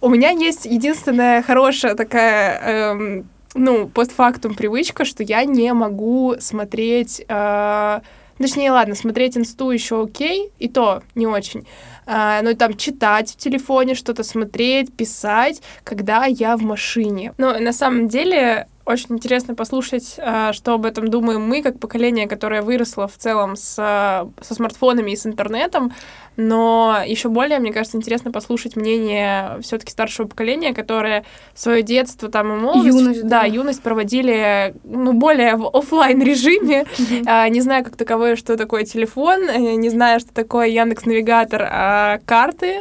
У 0.00 0.08
меня 0.08 0.30
есть 0.30 0.64
единственная 0.64 1.42
хорошая 1.42 1.94
такая, 1.94 2.60
эм, 2.60 3.28
ну, 3.54 3.88
постфактум 3.88 4.54
привычка, 4.54 5.04
что 5.04 5.22
я 5.22 5.44
не 5.44 5.72
могу 5.72 6.34
смотреть... 6.40 7.24
Э, 7.28 8.00
Точнее, 8.38 8.72
ладно, 8.72 8.96
смотреть 8.96 9.36
инсту 9.36 9.70
еще 9.70 10.02
окей, 10.02 10.50
и 10.58 10.68
то 10.68 11.02
не 11.14 11.28
очень. 11.28 11.64
А, 12.06 12.42
ну, 12.42 12.56
там, 12.56 12.76
читать 12.76 13.30
в 13.30 13.36
телефоне, 13.36 13.94
что-то 13.94 14.24
смотреть, 14.24 14.92
писать, 14.92 15.62
когда 15.84 16.24
я 16.24 16.56
в 16.56 16.62
машине. 16.62 17.34
Но 17.38 17.56
на 17.60 17.72
самом 17.72 18.08
деле 18.08 18.66
очень 18.84 19.06
интересно 19.10 19.54
послушать, 19.54 20.16
а, 20.18 20.52
что 20.52 20.74
об 20.74 20.86
этом 20.86 21.08
думаем 21.08 21.42
мы, 21.42 21.62
как 21.62 21.78
поколение, 21.78 22.26
которое 22.26 22.62
выросло 22.62 23.06
в 23.06 23.16
целом 23.16 23.56
с, 23.56 23.74
со 23.74 24.54
смартфонами 24.54 25.12
и 25.12 25.16
с 25.16 25.26
интернетом. 25.26 25.92
Но 26.36 26.98
еще 27.04 27.28
более, 27.28 27.58
мне 27.58 27.72
кажется, 27.72 27.98
интересно 27.98 28.32
послушать 28.32 28.74
мнение 28.74 29.58
все-таки 29.60 29.92
старшего 29.92 30.26
поколения, 30.26 30.72
которое 30.72 31.24
свое 31.54 31.82
детство 31.82 32.30
там 32.30 32.52
и 32.52 32.60
молодость, 32.60 32.86
юность, 32.86 33.22
да, 33.22 33.42
да, 33.42 33.44
юность 33.44 33.82
проводили 33.82 34.74
ну, 34.84 35.12
более 35.12 35.56
в 35.56 35.66
офлайн 35.66 36.22
режиме, 36.22 36.86
mm-hmm. 36.96 37.50
не 37.50 37.60
зная 37.60 37.82
как 37.84 37.96
таковое, 37.96 38.36
что 38.36 38.56
такое 38.56 38.84
телефон, 38.84 39.48
э, 39.48 39.74
не 39.74 39.90
зная, 39.90 40.18
что 40.18 40.32
такое 40.32 40.68
Яндекс 40.68 41.04
Навигатор, 41.04 41.68
а 41.70 42.18
карты 42.24 42.80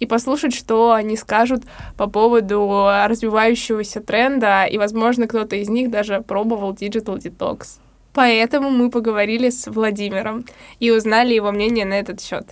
и 0.00 0.06
послушать, 0.06 0.54
что 0.54 0.92
они 0.92 1.16
скажут 1.16 1.62
по 1.96 2.08
поводу 2.08 2.88
развивающегося 3.06 4.00
тренда, 4.00 4.64
и, 4.64 4.78
возможно, 4.78 5.26
кто-то 5.26 5.56
из 5.56 5.68
них 5.68 5.90
даже 5.90 6.20
пробовал 6.20 6.72
Digital 6.72 7.18
Detox. 7.18 7.78
Поэтому 8.14 8.70
мы 8.70 8.90
поговорили 8.90 9.50
с 9.50 9.66
Владимиром 9.66 10.44
и 10.80 10.90
узнали 10.90 11.34
его 11.34 11.52
мнение 11.52 11.84
на 11.84 11.94
этот 11.94 12.20
счет. 12.20 12.46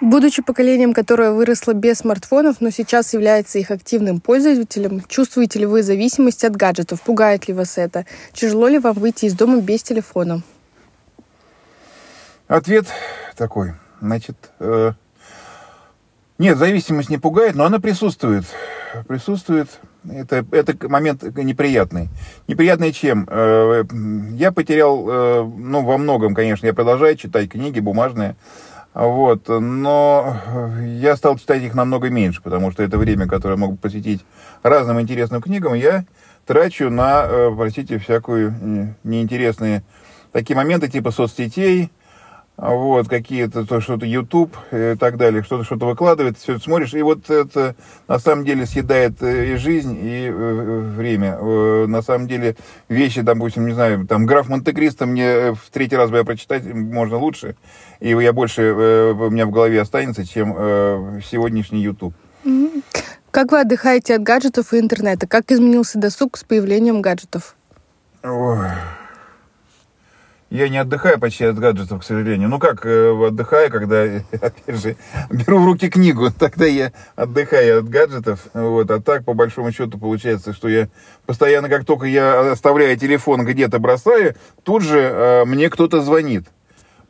Будучи 0.00 0.42
поколением, 0.42 0.94
которое 0.94 1.30
выросло 1.30 1.72
без 1.72 1.98
смартфонов, 1.98 2.56
но 2.60 2.70
сейчас 2.70 3.12
является 3.12 3.58
их 3.58 3.70
активным 3.70 4.20
пользователем, 4.20 5.02
чувствуете 5.06 5.58
ли 5.58 5.66
вы 5.66 5.82
зависимость 5.82 6.42
от 6.44 6.56
гаджетов? 6.56 7.02
Пугает 7.02 7.48
ли 7.48 7.54
вас 7.54 7.76
это? 7.76 8.06
Тяжело 8.32 8.66
ли 8.66 8.78
вам 8.78 8.94
выйти 8.94 9.26
из 9.26 9.34
дома 9.34 9.60
без 9.60 9.82
телефона? 9.82 10.42
Ответ 12.48 12.86
такой. 13.36 13.74
Значит, 14.00 14.36
э, 14.60 14.92
нет, 16.38 16.56
зависимость 16.56 17.10
не 17.10 17.18
пугает, 17.18 17.54
но 17.54 17.64
она 17.64 17.80
присутствует. 17.80 18.44
Присутствует. 19.06 19.68
Это, 20.08 20.44
это 20.52 20.88
момент 20.88 21.22
неприятный. 21.36 22.08
Неприятный 22.48 22.92
чем? 22.92 23.28
Э, 23.30 23.84
я 24.32 24.50
потерял, 24.50 25.06
э, 25.08 25.44
ну, 25.44 25.84
во 25.84 25.98
многом, 25.98 26.34
конечно, 26.34 26.66
я 26.66 26.72
продолжаю 26.72 27.16
читать 27.16 27.50
книги 27.50 27.80
бумажные, 27.80 28.36
вот, 28.94 29.48
но 29.48 30.36
я 30.82 31.14
стал 31.16 31.38
читать 31.38 31.62
их 31.62 31.74
намного 31.74 32.08
меньше, 32.08 32.42
потому 32.42 32.72
что 32.72 32.82
это 32.82 32.98
время, 32.98 33.28
которое 33.28 33.56
могу 33.56 33.76
посвятить 33.76 34.24
разным 34.62 35.00
интересным 35.00 35.42
книгам, 35.42 35.74
я 35.74 36.06
трачу 36.46 36.90
на, 36.90 37.26
э, 37.28 37.52
простите, 37.54 37.98
всякую 37.98 38.50
э, 38.50 38.86
неинтересные 39.04 39.82
такие 40.32 40.56
моменты 40.56 40.88
типа 40.88 41.10
соцсетей, 41.10 41.90
вот, 42.60 43.08
какие-то, 43.08 43.64
то, 43.64 43.80
что-то 43.80 44.04
YouTube 44.04 44.54
и 44.70 44.94
так 44.98 45.16
далее, 45.16 45.42
что-то 45.42 45.64
что-то 45.64 45.86
выкладывает, 45.86 46.36
все 46.36 46.54
это 46.54 46.62
смотришь, 46.62 46.92
и 46.92 47.00
вот 47.00 47.30
это 47.30 47.74
на 48.06 48.18
самом 48.18 48.44
деле 48.44 48.66
съедает 48.66 49.22
э, 49.22 49.54
и 49.54 49.56
жизнь, 49.56 49.98
и 49.98 50.26
э, 50.26 50.92
время. 50.94 51.38
Э, 51.40 51.86
на 51.88 52.02
самом 52.02 52.28
деле 52.28 52.56
вещи, 52.90 53.22
допустим, 53.22 53.66
не 53.66 53.72
знаю, 53.72 54.06
там 54.06 54.26
граф 54.26 54.48
Монте-Кристо 54.48 55.06
мне 55.06 55.54
в 55.54 55.70
третий 55.70 55.96
раз 55.96 56.10
бы 56.10 56.18
я 56.18 56.24
прочитать 56.24 56.64
можно 56.66 57.16
лучше, 57.16 57.56
и 57.98 58.10
я 58.10 58.32
больше 58.34 58.62
у 58.62 59.30
меня 59.30 59.46
в 59.46 59.50
голове 59.50 59.80
останется, 59.80 60.26
чем 60.26 60.52
сегодняшний 61.22 61.80
YouTube. 61.80 62.14
Как 63.30 63.52
вы 63.52 63.60
отдыхаете 63.60 64.16
от 64.16 64.22
гаджетов 64.22 64.74
и 64.74 64.80
интернета? 64.80 65.26
Как 65.26 65.50
изменился 65.50 65.98
досуг 65.98 66.36
с 66.36 66.44
появлением 66.44 67.00
гаджетов? 67.00 67.56
Ой. 68.22 68.68
Я 70.50 70.68
не 70.68 70.78
отдыхаю 70.78 71.18
почти 71.18 71.44
от 71.44 71.58
гаджетов, 71.58 72.00
к 72.00 72.04
сожалению. 72.04 72.48
Ну 72.48 72.58
как 72.58 72.84
э, 72.84 73.26
отдыхаю, 73.26 73.70
когда, 73.70 74.02
опять 74.32 74.82
же, 74.82 74.96
беру 75.30 75.60
в 75.60 75.66
руки 75.66 75.88
книгу, 75.88 76.30
тогда 76.38 76.66
я 76.66 76.92
отдыхаю 77.14 77.80
от 77.80 77.88
гаджетов. 77.88 78.46
Вот. 78.52 78.90
А 78.90 79.00
так, 79.00 79.24
по 79.24 79.34
большому 79.34 79.72
счету, 79.72 79.98
получается, 79.98 80.52
что 80.52 80.68
я 80.68 80.88
постоянно, 81.24 81.68
как 81.68 81.84
только 81.84 82.06
я 82.06 82.52
оставляю 82.52 82.96
телефон 82.96 83.44
где-то 83.44 83.78
бросаю, 83.78 84.34
тут 84.64 84.82
же 84.82 84.98
э, 84.98 85.44
мне 85.44 85.70
кто-то 85.70 86.02
звонит. 86.02 86.46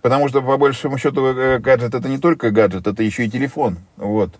Потому 0.02 0.28
что, 0.28 0.42
по 0.42 0.56
большому 0.56 0.98
счету, 0.98 1.24
э, 1.26 1.58
гаджет 1.58 1.94
это 1.94 2.08
не 2.08 2.18
только 2.18 2.50
гаджет, 2.50 2.86
это 2.86 3.02
еще 3.02 3.24
и 3.24 3.30
телефон. 3.30 3.78
Вот. 3.96 4.34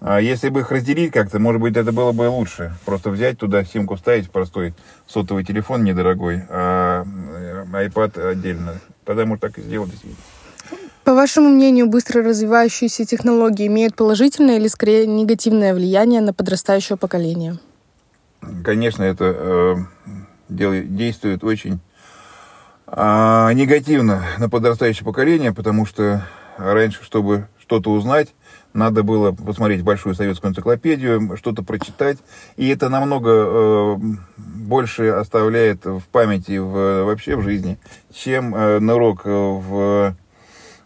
А 0.00 0.20
если 0.20 0.48
бы 0.48 0.60
их 0.60 0.70
разделить 0.70 1.12
как-то, 1.12 1.40
может 1.40 1.60
быть, 1.60 1.76
это 1.76 1.92
было 1.92 2.12
бы 2.12 2.28
лучше. 2.28 2.74
Просто 2.84 3.10
взять 3.10 3.38
туда 3.38 3.64
симку 3.64 3.96
вставить, 3.96 4.30
простой 4.30 4.74
сотовый 5.06 5.44
телефон 5.44 5.82
недорогой, 5.82 6.42
а 6.48 7.04
э, 7.72 7.86
iPad 7.86 8.30
отдельно. 8.30 8.80
Тогда 9.04 9.26
может 9.26 9.42
так 9.42 9.58
и 9.58 9.62
сделать 9.62 9.90
действительно. 9.90 10.22
По 11.04 11.14
вашему 11.14 11.48
мнению, 11.48 11.86
быстро 11.86 12.22
развивающиеся 12.22 13.06
технологии 13.06 13.66
имеют 13.66 13.96
положительное 13.96 14.58
или 14.58 14.68
скорее 14.68 15.06
негативное 15.06 15.72
влияние 15.72 16.20
на 16.20 16.34
подрастающее 16.34 16.98
поколение? 16.98 17.58
Конечно, 18.62 19.02
это 19.02 19.24
э, 19.24 19.76
действует 20.50 21.42
очень 21.44 21.80
э, 22.86 23.52
негативно 23.54 24.22
на 24.36 24.50
подрастающее 24.50 25.04
поколение, 25.04 25.54
потому 25.54 25.86
что 25.86 26.26
раньше, 26.58 27.02
чтобы 27.02 27.48
что-то 27.58 27.90
узнать, 27.90 28.34
надо 28.78 29.02
было 29.02 29.32
посмотреть 29.32 29.82
большую 29.82 30.14
советскую 30.14 30.52
энциклопедию, 30.52 31.36
что-то 31.36 31.62
прочитать. 31.62 32.18
И 32.56 32.68
это 32.68 32.88
намного 32.88 33.30
э, 33.30 33.96
больше 34.36 35.08
оставляет 35.08 35.84
в 35.84 36.02
памяти 36.12 36.58
в, 36.58 37.04
вообще 37.04 37.36
в 37.36 37.42
жизни, 37.42 37.78
чем 38.12 38.54
э, 38.54 38.78
урок 38.78 39.24
в... 39.24 40.16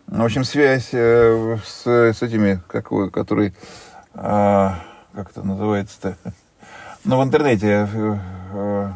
В 0.09 0.23
общем, 0.23 0.45
связь 0.45 0.91
э, 0.93 1.59
с, 1.65 1.87
с 1.87 2.23
этими, 2.23 2.61
как, 2.67 2.89
который... 3.13 3.55
Э, 4.15 4.71
как 5.15 5.31
это 5.31 5.43
называется-то? 5.43 6.17
Ну, 7.05 7.21
в 7.21 7.25
интернете... 7.25 7.89
Э, 7.93 8.19
э 8.55 8.93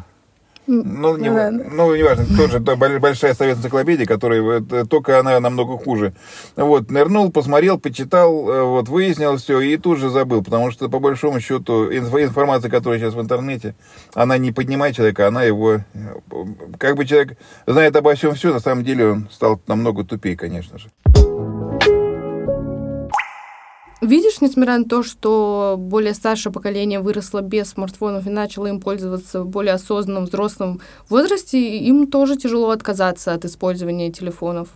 ну, 0.67 1.17
не, 1.17 1.29
ну, 1.29 1.95
неважно, 1.95 2.25
тоже 2.37 2.59
большая 2.59 3.33
советская 3.33 3.53
энциклопедия, 3.53 4.05
которая 4.05 4.61
только 4.85 5.19
она 5.19 5.39
намного 5.39 5.77
хуже. 5.77 6.13
Вот, 6.55 6.91
нырнул, 6.91 7.31
посмотрел, 7.31 7.79
почитал, 7.79 8.49
э, 8.49 8.61
вот, 8.63 8.89
выяснил 8.89 9.37
все 9.37 9.61
и 9.61 9.77
тут 9.77 9.97
же 9.97 10.09
забыл, 10.09 10.43
потому 10.43 10.71
что, 10.71 10.89
по 10.89 10.99
большому 10.99 11.39
счету, 11.39 11.91
информация, 11.91 12.69
которая 12.69 12.99
сейчас 12.99 13.13
в 13.13 13.21
интернете, 13.21 13.75
она 14.13 14.37
не 14.37 14.51
поднимает 14.51 14.95
человека, 14.95 15.27
она 15.27 15.43
его... 15.43 15.75
Э, 15.75 15.81
как 16.77 16.97
бы 16.97 17.05
человек 17.05 17.37
знает 17.65 17.95
обо 17.95 18.13
всем 18.15 18.35
все, 18.35 18.53
на 18.53 18.59
самом 18.59 18.83
деле 18.83 19.07
он 19.07 19.29
стал 19.31 19.61
намного 19.67 20.03
тупее, 20.03 20.35
конечно 20.35 20.77
же. 20.77 20.89
Видишь, 24.01 24.41
несмотря 24.41 24.77
на 24.77 24.85
то, 24.85 25.01
что 25.01 25.75
более 25.77 26.13
старшее 26.13 26.53
поколение 26.53 26.99
выросло 26.99 27.41
без 27.41 27.69
смартфонов 27.69 28.27
и 28.27 28.29
начало 28.29 28.67
им 28.67 28.79
пользоваться 28.79 29.41
в 29.41 29.47
более 29.47 29.73
осознанном 29.73 30.25
взрослом 30.25 30.81
возрасте, 31.09 31.77
им 31.79 32.05
тоже 32.05 32.35
тяжело 32.35 32.69
отказаться 32.69 33.33
от 33.33 33.43
использования 33.45 34.11
телефонов. 34.11 34.69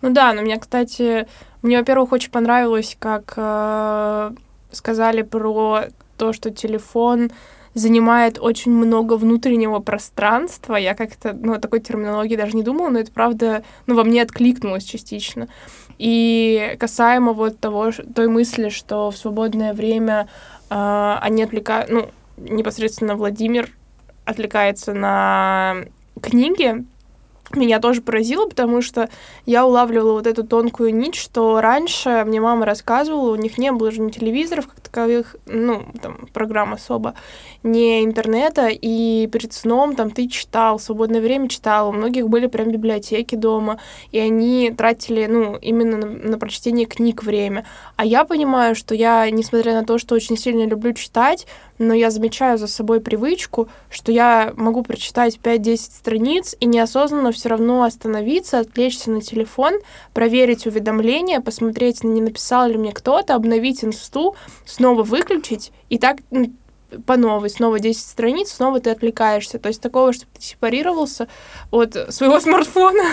Ну 0.00 0.12
да, 0.12 0.32
но 0.32 0.42
мне, 0.42 0.58
кстати, 0.58 1.26
мне, 1.62 1.78
во-первых, 1.78 2.12
очень 2.12 2.30
понравилось, 2.30 2.96
как 2.98 3.34
э, 3.36 4.30
сказали 4.70 5.22
про 5.22 5.84
то, 6.16 6.32
что 6.32 6.50
телефон 6.50 7.30
занимает 7.74 8.38
очень 8.38 8.72
много 8.72 9.16
внутреннего 9.16 9.78
пространства. 9.78 10.76
Я 10.76 10.94
как-то, 10.94 11.32
ну, 11.32 11.54
о 11.54 11.58
такой 11.58 11.80
терминологии 11.80 12.36
даже 12.36 12.56
не 12.56 12.62
думала, 12.62 12.90
но 12.90 12.98
это 12.98 13.12
правда, 13.12 13.64
ну, 13.86 13.94
во 13.94 14.04
мне 14.04 14.22
откликнулось 14.22 14.84
частично. 14.84 15.48
И 16.02 16.74
касаемо 16.80 17.32
вот 17.32 17.60
того, 17.60 17.92
той 18.12 18.26
мысли, 18.26 18.70
что 18.70 19.12
в 19.12 19.16
свободное 19.16 19.72
время 19.72 20.26
э, 20.68 21.16
они 21.20 21.44
отвлекают, 21.44 21.90
ну, 21.90 22.08
непосредственно 22.36 23.14
Владимир 23.14 23.70
отвлекается 24.24 24.94
на 24.94 25.76
книги, 26.20 26.84
меня 27.54 27.78
тоже 27.78 28.02
поразило, 28.02 28.48
потому 28.48 28.82
что 28.82 29.10
я 29.46 29.64
улавливала 29.64 30.14
вот 30.14 30.26
эту 30.26 30.42
тонкую 30.42 30.92
нить, 30.92 31.14
что 31.14 31.60
раньше 31.60 32.24
мне 32.26 32.40
мама 32.40 32.66
рассказывала, 32.66 33.30
у 33.30 33.36
них 33.36 33.56
не 33.56 33.70
было 33.70 33.92
же 33.92 34.00
ни 34.00 34.10
телевизоров 34.10 34.66
как 34.66 34.80
таковых, 34.92 35.36
ну, 35.46 35.86
там, 36.02 36.28
программ 36.32 36.74
особо, 36.74 37.14
не 37.62 38.04
интернета, 38.04 38.68
и 38.68 39.26
перед 39.32 39.52
сном 39.52 39.96
там 39.96 40.10
ты 40.10 40.28
читал, 40.28 40.76
в 40.76 40.82
свободное 40.82 41.20
время 41.20 41.48
читал, 41.48 41.88
у 41.88 41.92
многих 41.92 42.28
были 42.28 42.46
прям 42.46 42.70
библиотеки 42.70 43.34
дома, 43.34 43.78
и 44.10 44.18
они 44.18 44.70
тратили, 44.70 45.26
ну, 45.26 45.56
именно 45.56 45.96
на, 45.96 46.06
на 46.06 46.38
прочтение 46.38 46.86
книг 46.86 47.22
время. 47.22 47.64
А 47.96 48.04
я 48.04 48.24
понимаю, 48.24 48.74
что 48.74 48.94
я, 48.94 49.28
несмотря 49.30 49.72
на 49.72 49.84
то, 49.84 49.96
что 49.98 50.14
очень 50.14 50.36
сильно 50.36 50.66
люблю 50.66 50.92
читать, 50.92 51.46
но 51.78 51.94
я 51.94 52.10
замечаю 52.10 52.58
за 52.58 52.66
собой 52.66 53.00
привычку, 53.00 53.68
что 53.90 54.12
я 54.12 54.52
могу 54.56 54.82
прочитать 54.82 55.38
5-10 55.42 55.76
страниц 55.76 56.56
и 56.60 56.66
неосознанно 56.66 57.32
все 57.32 57.48
равно 57.48 57.82
остановиться, 57.82 58.60
отвлечься 58.60 59.10
на 59.10 59.20
телефон, 59.20 59.74
проверить 60.12 60.66
уведомления, 60.66 61.40
посмотреть, 61.40 62.04
не 62.04 62.20
написал 62.20 62.68
ли 62.68 62.76
мне 62.76 62.92
кто-то, 62.92 63.34
обновить 63.34 63.84
инсту, 63.84 64.36
снова 64.82 65.04
выключить, 65.04 65.70
и 65.90 65.98
так 65.98 66.16
по 67.06 67.16
новой, 67.16 67.50
снова 67.50 67.78
10 67.78 68.02
страниц, 68.02 68.50
снова 68.50 68.80
ты 68.80 68.90
отвлекаешься. 68.90 69.60
То 69.60 69.68
есть 69.68 69.80
такого, 69.80 70.12
чтобы 70.12 70.32
ты 70.34 70.42
сепарировался 70.42 71.28
от 71.70 71.94
своего 72.12 72.40
смартфона, 72.46 73.04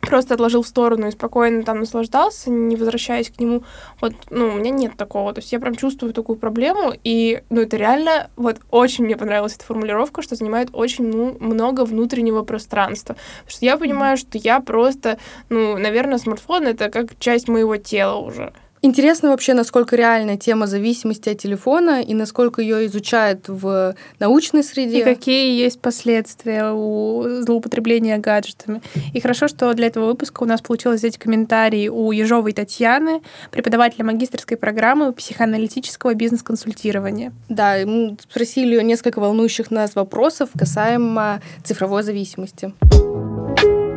просто 0.00 0.34
отложил 0.34 0.62
в 0.62 0.66
сторону 0.66 1.08
и 1.08 1.10
спокойно 1.10 1.62
там 1.62 1.80
наслаждался, 1.80 2.50
не 2.50 2.74
возвращаясь 2.74 3.30
к 3.30 3.38
нему. 3.38 3.62
Вот, 4.00 4.14
ну, 4.30 4.48
у 4.48 4.52
меня 4.52 4.70
нет 4.70 4.96
такого. 4.96 5.34
То 5.34 5.40
есть 5.40 5.52
я 5.52 5.60
прям 5.60 5.74
чувствую 5.74 6.14
такую 6.14 6.38
проблему, 6.38 6.94
и, 7.04 7.42
ну, 7.50 7.60
это 7.60 7.76
реально, 7.76 8.30
вот, 8.36 8.56
очень 8.70 9.04
мне 9.04 9.16
понравилась 9.16 9.56
эта 9.56 9.66
формулировка, 9.66 10.22
что 10.22 10.36
занимает 10.36 10.70
очень 10.72 11.04
ну, 11.04 11.36
много 11.38 11.84
внутреннего 11.84 12.42
пространства. 12.44 13.14
Потому 13.40 13.50
что 13.50 13.66
я 13.66 13.76
понимаю, 13.76 14.16
что 14.16 14.38
я 14.38 14.60
просто, 14.60 15.18
ну, 15.50 15.76
наверное, 15.76 16.16
смартфон— 16.16 16.62
это 16.66 16.88
как 16.88 17.18
часть 17.18 17.46
моего 17.46 17.76
тела 17.76 18.16
уже. 18.16 18.54
Интересно 18.82 19.28
вообще, 19.28 19.52
насколько 19.52 19.94
реальна 19.94 20.38
тема 20.38 20.66
зависимости 20.66 21.28
от 21.28 21.38
телефона 21.38 22.00
и 22.02 22.14
насколько 22.14 22.62
ее 22.62 22.86
изучают 22.86 23.46
в 23.48 23.94
научной 24.18 24.64
среде. 24.64 25.00
И 25.00 25.04
какие 25.04 25.60
есть 25.60 25.80
последствия 25.80 26.72
у 26.72 27.42
злоупотребления 27.42 28.16
гаджетами. 28.16 28.80
И 29.12 29.20
хорошо, 29.20 29.48
что 29.48 29.74
для 29.74 29.88
этого 29.88 30.06
выпуска 30.06 30.42
у 30.42 30.46
нас 30.46 30.62
получилось 30.62 31.00
взять 31.00 31.18
комментарии 31.18 31.88
у 31.88 32.10
Ежовой 32.10 32.52
Татьяны, 32.52 33.20
преподавателя 33.50 34.04
магистрской 34.04 34.56
программы 34.56 35.12
психоаналитического 35.12 36.14
бизнес-консультирования. 36.14 37.34
Да, 37.50 37.76
мы 37.84 38.16
спросили 38.30 38.74
ее 38.76 38.82
несколько 38.82 39.20
волнующих 39.20 39.70
нас 39.70 39.94
вопросов 39.94 40.48
касаемо 40.58 41.42
цифровой 41.64 42.02
зависимости. 42.02 42.72
А, 42.80 43.89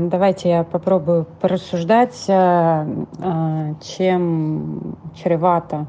давайте 0.00 0.48
я 0.48 0.64
попробую 0.64 1.26
порассуждать, 1.40 2.24
э, 2.28 2.86
э, 3.18 3.74
чем 3.82 4.96
чревато 5.14 5.86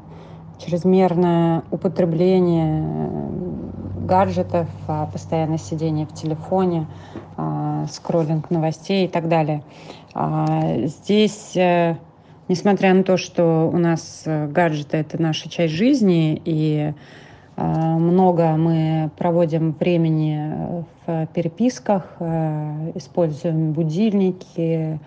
чрезмерное 0.58 1.62
употребление 1.70 2.84
гаджетов, 4.00 4.66
а, 4.88 5.06
постоянное 5.06 5.58
сидение 5.58 6.04
в 6.04 6.12
телефоне, 6.12 6.86
а, 7.36 7.86
скроллинг 7.88 8.50
новостей 8.50 9.04
и 9.04 9.08
так 9.08 9.28
далее. 9.28 9.62
Здесь, 10.84 11.56
э, 11.56 11.96
несмотря 12.48 12.92
на 12.92 13.04
то, 13.04 13.16
что 13.16 13.70
у 13.72 13.78
нас 13.78 14.24
гаджеты— 14.26 14.96
это 14.98 15.22
наша 15.22 15.48
часть 15.48 15.74
жизни, 15.74 16.42
и 16.44 16.92
Э, 16.92 16.94
много 17.58 18.56
мы 18.56 19.10
проводим 19.16 19.72
времени 19.72 20.84
в 21.06 21.26
переписках, 21.34 22.04
э, 22.20 22.92
используем 22.94 23.72
будильники 23.72 25.00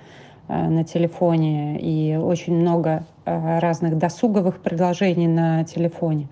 э, 0.47 0.67
на 0.67 0.83
телефоне 0.83 1.79
и 1.79 2.17
очень 2.17 2.55
много 2.55 3.05
разных 3.23 3.97
досуговых 3.97 4.59
предложений 4.61 5.27
на 5.27 5.63
телефоне. 5.63 6.27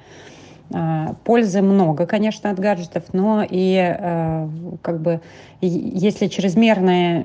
Пользы 1.23 1.62
много, 1.62 2.08
конечно, 2.08 2.49
от 2.49 2.60
гаджетов, 2.60 3.05
но 3.13 3.45
и 3.47 3.95
как 4.82 4.99
бы 5.01 5.21
если 5.62 6.27
чрезмерно 6.27 7.23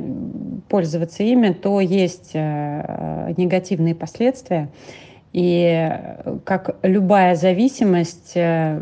пользоваться 0.69 1.23
ими, 1.23 1.53
то 1.53 1.81
есть 1.81 2.35
негативные 2.35 3.95
последствия. 3.95 4.69
И 5.35 5.67
э, 5.67 6.39
как 6.45 6.77
любая 6.83 7.35
зависимость, 7.35 8.33
э, 8.37 8.81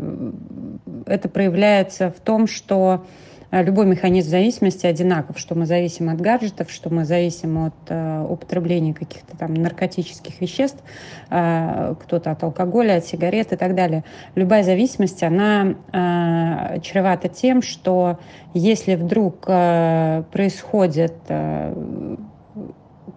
это 1.07 1.27
проявляется 1.27 2.11
в 2.11 2.19
том, 2.19 2.45
что 2.45 3.05
любой 3.51 3.87
механизм 3.87 4.29
зависимости 4.29 4.85
одинаков, 4.85 5.39
что 5.39 5.55
мы 5.55 5.65
зависим 5.65 6.09
от 6.09 6.21
гаджетов, 6.21 6.71
что 6.71 6.91
мы 6.91 7.05
зависим 7.05 7.65
от 7.65 7.73
э, 7.87 8.25
употребления 8.27 8.93
каких-то 8.93 9.35
там 9.35 9.55
наркотических 9.55 10.41
веществ, 10.41 10.83
э, 11.31 11.95
кто-то 12.01 12.31
от 12.31 12.43
алкоголя, 12.43 12.97
от 12.97 13.05
сигарет 13.05 13.51
и 13.51 13.55
так 13.55 13.73
далее. 13.73 14.03
Любая 14.35 14.61
зависимость, 14.63 15.23
она 15.23 15.73
э, 15.91 16.81
чревата 16.81 17.29
тем, 17.29 17.63
что 17.63 18.19
если 18.53 18.93
вдруг 18.93 19.45
э, 19.47 20.23
происходит 20.31 21.15
э, 21.29 22.15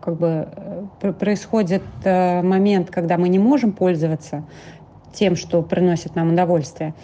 как 0.07 0.16
бы 0.19 0.49
э, 1.03 1.12
происходит 1.14 1.83
э, 2.05 2.40
момент, 2.40 2.90
когда 2.90 3.19
мы 3.19 3.29
не 3.29 3.40
можем 3.40 3.73
пользоваться 3.73 4.45
тем, 5.12 5.35
что 5.35 5.62
приносит 5.62 6.14
нам 6.14 6.33
удовольствие, 6.33 6.95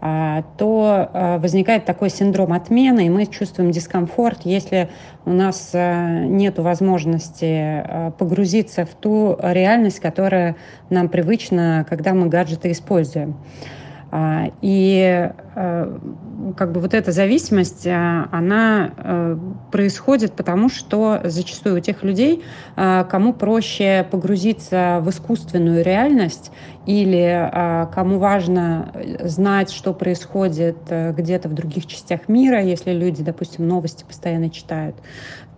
а, 0.00 0.42
то 0.56 1.10
а, 1.12 1.38
возникает 1.38 1.84
такой 1.84 2.08
синдром 2.08 2.52
отмены, 2.52 3.06
и 3.06 3.10
мы 3.10 3.26
чувствуем 3.26 3.72
дискомфорт, 3.72 4.40
если 4.44 4.88
у 5.26 5.30
нас 5.30 5.72
нет 5.74 6.58
возможности 6.58 7.84
погрузиться 8.16 8.86
в 8.86 8.90
ту 8.90 9.36
реальность, 9.42 10.00
которая 10.00 10.56
нам 10.88 11.08
привычна, 11.08 11.84
когда 11.88 12.14
мы 12.14 12.28
гаджеты 12.28 12.70
используем. 12.70 13.36
И 14.62 15.30
как 16.56 16.72
бы 16.72 16.80
вот 16.80 16.94
эта 16.94 17.12
зависимость, 17.12 17.86
она 17.86 19.36
происходит 19.70 20.34
потому, 20.34 20.70
что 20.70 21.20
зачастую 21.24 21.76
у 21.76 21.80
тех 21.80 22.02
людей, 22.02 22.44
кому 22.74 23.34
проще 23.34 24.06
погрузиться 24.10 25.00
в 25.02 25.10
искусственную 25.10 25.84
реальность 25.84 26.52
или 26.88 27.50
а, 27.52 27.84
кому 27.84 28.18
важно 28.18 28.92
знать, 29.20 29.70
что 29.70 29.92
происходит 29.92 30.86
а, 30.88 31.12
где-то 31.12 31.50
в 31.50 31.52
других 31.52 31.86
частях 31.86 32.28
мира, 32.28 32.62
если 32.62 32.92
люди, 32.92 33.22
допустим, 33.22 33.68
новости 33.68 34.04
постоянно 34.04 34.48
читают, 34.48 34.96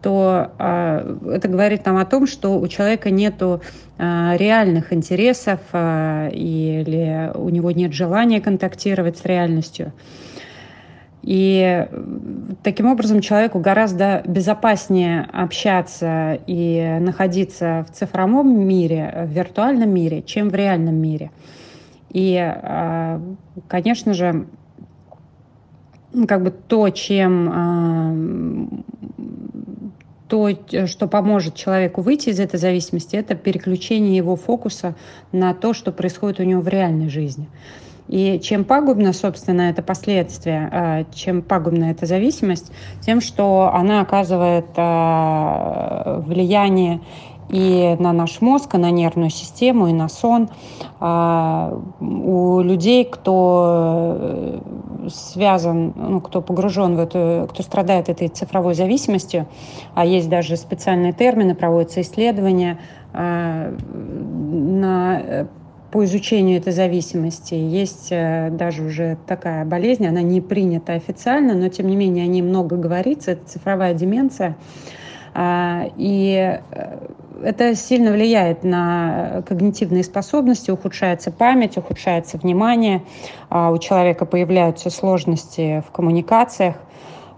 то 0.02 0.52
а, 0.58 1.16
это 1.26 1.48
говорит 1.48 1.84
нам 1.84 1.96
о 1.98 2.06
том, 2.06 2.26
что 2.26 2.58
у 2.58 2.68
человека 2.68 3.10
нет 3.10 3.42
а, 3.42 4.34
реальных 4.36 4.92
интересов 4.92 5.60
а, 5.72 6.28
или 6.28 7.30
у 7.34 7.48
него 7.50 7.70
нет 7.70 7.92
желания 7.92 8.40
контактировать 8.40 9.18
с 9.18 9.24
реальностью. 9.24 9.92
И 11.22 11.86
таким 12.62 12.86
образом 12.86 13.20
человеку 13.20 13.58
гораздо 13.58 14.22
безопаснее 14.26 15.28
общаться 15.30 16.38
и 16.46 16.96
находиться 16.98 17.84
в 17.86 17.94
цифровом 17.94 18.66
мире, 18.66 19.26
в 19.26 19.30
виртуальном 19.30 19.90
мире, 19.90 20.22
чем 20.22 20.48
в 20.48 20.54
реальном 20.54 20.94
мире. 20.94 21.30
И, 22.08 22.54
конечно 23.68 24.14
же, 24.14 24.46
как 26.26 26.42
бы 26.42 26.50
то, 26.50 26.88
чем 26.88 28.82
то, 30.30 30.48
что 30.86 31.08
поможет 31.08 31.56
человеку 31.56 32.02
выйти 32.02 32.28
из 32.28 32.38
этой 32.38 32.58
зависимости, 32.58 33.16
это 33.16 33.34
переключение 33.34 34.16
его 34.16 34.36
фокуса 34.36 34.94
на 35.32 35.52
то, 35.54 35.74
что 35.74 35.90
происходит 35.90 36.38
у 36.38 36.44
него 36.44 36.60
в 36.62 36.68
реальной 36.68 37.08
жизни. 37.08 37.48
И 38.06 38.40
чем 38.40 38.64
пагубно, 38.64 39.12
собственно, 39.12 39.62
это 39.62 39.82
последствие, 39.82 40.68
а, 40.72 41.04
чем 41.12 41.42
пагубна 41.42 41.90
эта 41.90 42.06
зависимость, 42.06 42.72
тем, 43.00 43.20
что 43.20 43.70
она 43.72 44.00
оказывает 44.00 44.66
а, 44.76 46.22
влияние 46.26 47.00
и 47.50 47.96
на 47.98 48.12
наш 48.12 48.40
мозг, 48.40 48.74
и 48.74 48.78
на 48.78 48.90
нервную 48.90 49.30
систему, 49.30 49.88
и 49.88 49.92
на 49.92 50.08
сон. 50.08 50.48
А, 51.00 51.76
у 52.00 52.60
людей, 52.60 53.04
кто 53.04 54.16
э, 54.18 54.60
связан, 55.08 55.92
ну, 55.96 56.20
кто 56.20 56.40
погружен 56.42 56.96
в 56.96 57.00
эту, 57.00 57.48
кто 57.50 57.62
страдает 57.62 58.08
этой 58.08 58.28
цифровой 58.28 58.74
зависимостью, 58.74 59.46
а 59.94 60.04
есть 60.04 60.28
даже 60.28 60.56
специальные 60.56 61.12
термины, 61.12 61.54
проводятся 61.54 62.00
исследования 62.02 62.78
на 63.12 63.86
по 65.90 66.04
изучению 66.04 66.58
этой 66.58 66.72
зависимости. 66.72 67.54
Есть 67.54 68.08
э, 68.10 68.50
даже 68.50 68.82
уже 68.82 69.18
такая 69.26 69.64
болезнь, 69.64 70.06
она 70.06 70.22
не 70.22 70.40
принята 70.40 70.92
официально, 70.92 71.54
но 71.54 71.68
тем 71.68 71.88
не 71.88 71.96
менее 71.96 72.24
о 72.24 72.28
ней 72.28 72.42
много 72.42 72.76
говорится, 72.76 73.32
это 73.32 73.44
цифровая 73.46 73.94
деменция. 73.94 74.56
А, 75.34 75.86
и 75.96 76.60
э, 76.70 76.98
это 77.42 77.74
сильно 77.74 78.12
влияет 78.12 78.64
на 78.64 79.42
когнитивные 79.46 80.05
способности, 80.05 80.70
ухудшается 80.70 81.31
память, 81.31 81.76
ухудшается 81.76 82.38
внимание, 82.38 83.03
а, 83.48 83.70
у 83.70 83.79
человека 83.79 84.24
появляются 84.24 84.90
сложности 84.90 85.83
в 85.87 85.90
коммуникациях. 85.90 86.76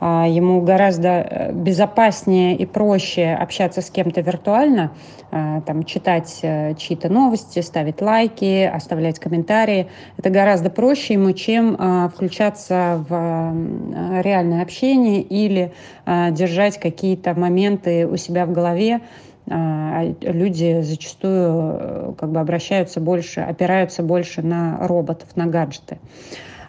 А, 0.04 0.26
ему 0.26 0.62
гораздо 0.62 1.08
э, 1.08 1.52
безопаснее 1.52 2.56
и 2.56 2.66
проще 2.66 3.38
общаться 3.40 3.82
с 3.82 3.88
кем-то 3.88 4.20
виртуально, 4.20 4.90
а, 5.30 5.60
там, 5.60 5.84
читать 5.84 6.40
э, 6.42 6.74
чьи-то 6.74 7.08
новости, 7.08 7.60
ставить 7.60 8.02
лайки, 8.02 8.64
оставлять 8.64 9.20
комментарии. 9.20 9.86
Это 10.18 10.30
гораздо 10.30 10.70
проще 10.70 11.14
ему, 11.14 11.30
чем 11.30 11.76
включаться 12.12 13.04
в 13.08 14.22
реальное 14.22 14.62
общение 14.62 15.22
или 15.22 15.72
держать 16.04 16.80
какие-то 16.80 17.38
моменты 17.38 18.08
у 18.08 18.16
себя 18.16 18.44
в 18.44 18.50
голове, 18.50 19.02
люди 19.46 20.80
зачастую 20.82 21.76
э, 21.80 22.14
как 22.18 22.30
бы 22.30 22.40
обращаются 22.40 23.00
больше, 23.00 23.40
опираются 23.40 24.02
больше 24.02 24.42
на 24.42 24.86
роботов, 24.86 25.28
на 25.34 25.46
гаджеты. 25.46 25.98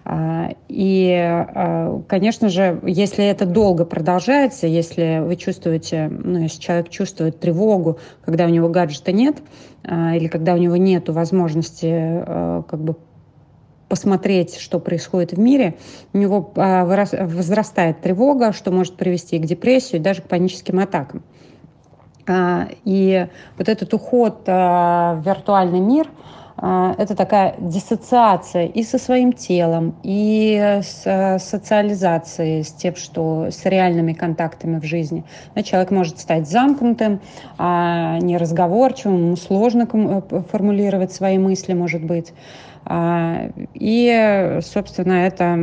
А, 0.06 0.50
и, 0.68 1.14
а, 1.16 2.02
конечно 2.08 2.50
же, 2.50 2.82
если 2.86 3.26
это 3.26 3.46
долго 3.46 3.86
продолжается, 3.86 4.68
если 4.68 5.22
вы 5.24 5.38
чувствуете, 5.38 6.10
ну, 6.10 6.40
если 6.40 6.60
человек 6.60 6.90
чувствует 6.90 7.40
тревогу, 7.40 8.00
когда 8.26 8.46
у 8.46 8.50
него 8.50 8.68
гаджета 8.68 9.14
нет, 9.14 9.38
а, 9.84 10.16
или 10.16 10.28
когда 10.28 10.56
у 10.56 10.58
него 10.58 10.76
нет 10.76 11.08
возможности 11.10 12.24
как 12.26 12.80
бы 12.82 12.96
посмотреть, 13.88 14.58
что 14.58 14.80
происходит 14.80 15.34
в 15.34 15.40
мире, 15.40 15.76
у 16.14 16.18
него 16.18 16.52
возрастает 16.56 18.02
тревога, 18.02 18.52
что 18.52 18.72
может 18.72 18.96
привести 18.96 19.38
к 19.38 19.46
депрессии, 19.46 19.98
даже 19.98 20.24
к 20.24 20.28
паническим 20.28 20.80
атакам. 20.80 21.22
И 22.30 23.28
вот 23.58 23.70
этот 23.70 23.94
уход 23.94 24.44
в 24.46 25.22
виртуальный 25.26 25.80
мир– 25.80 26.08
а, 26.56 26.96
это 26.98 27.16
такая 27.16 27.56
диссоциация 27.60 28.68
и 28.68 28.84
со 28.84 28.98
своим 28.98 29.34
телом, 29.34 29.96
и 30.04 30.80
с 30.82 31.38
социализацией, 31.40 32.64
с 32.64 32.72
тем, 32.72 32.96
что 32.96 33.48
с 33.50 33.66
реальными 33.66 34.14
контактами 34.14 34.80
в 34.80 34.84
жизни. 34.86 35.26
Человек 35.64 35.92
может 35.92 36.20
стать 36.20 36.48
замкнутым, 36.48 37.22
а, 37.58 38.20
неразговорчивым, 38.20 39.26
ему 39.26 39.36
сложно 39.36 39.88
э, 39.92 40.42
формулировать 40.52 41.12
свои 41.12 41.38
мысли, 41.38 41.74
может 41.74 42.04
быть. 42.06 42.34
А, 42.86 43.50
и, 43.74 44.60
собственно, 44.62 45.26
это 45.26 45.58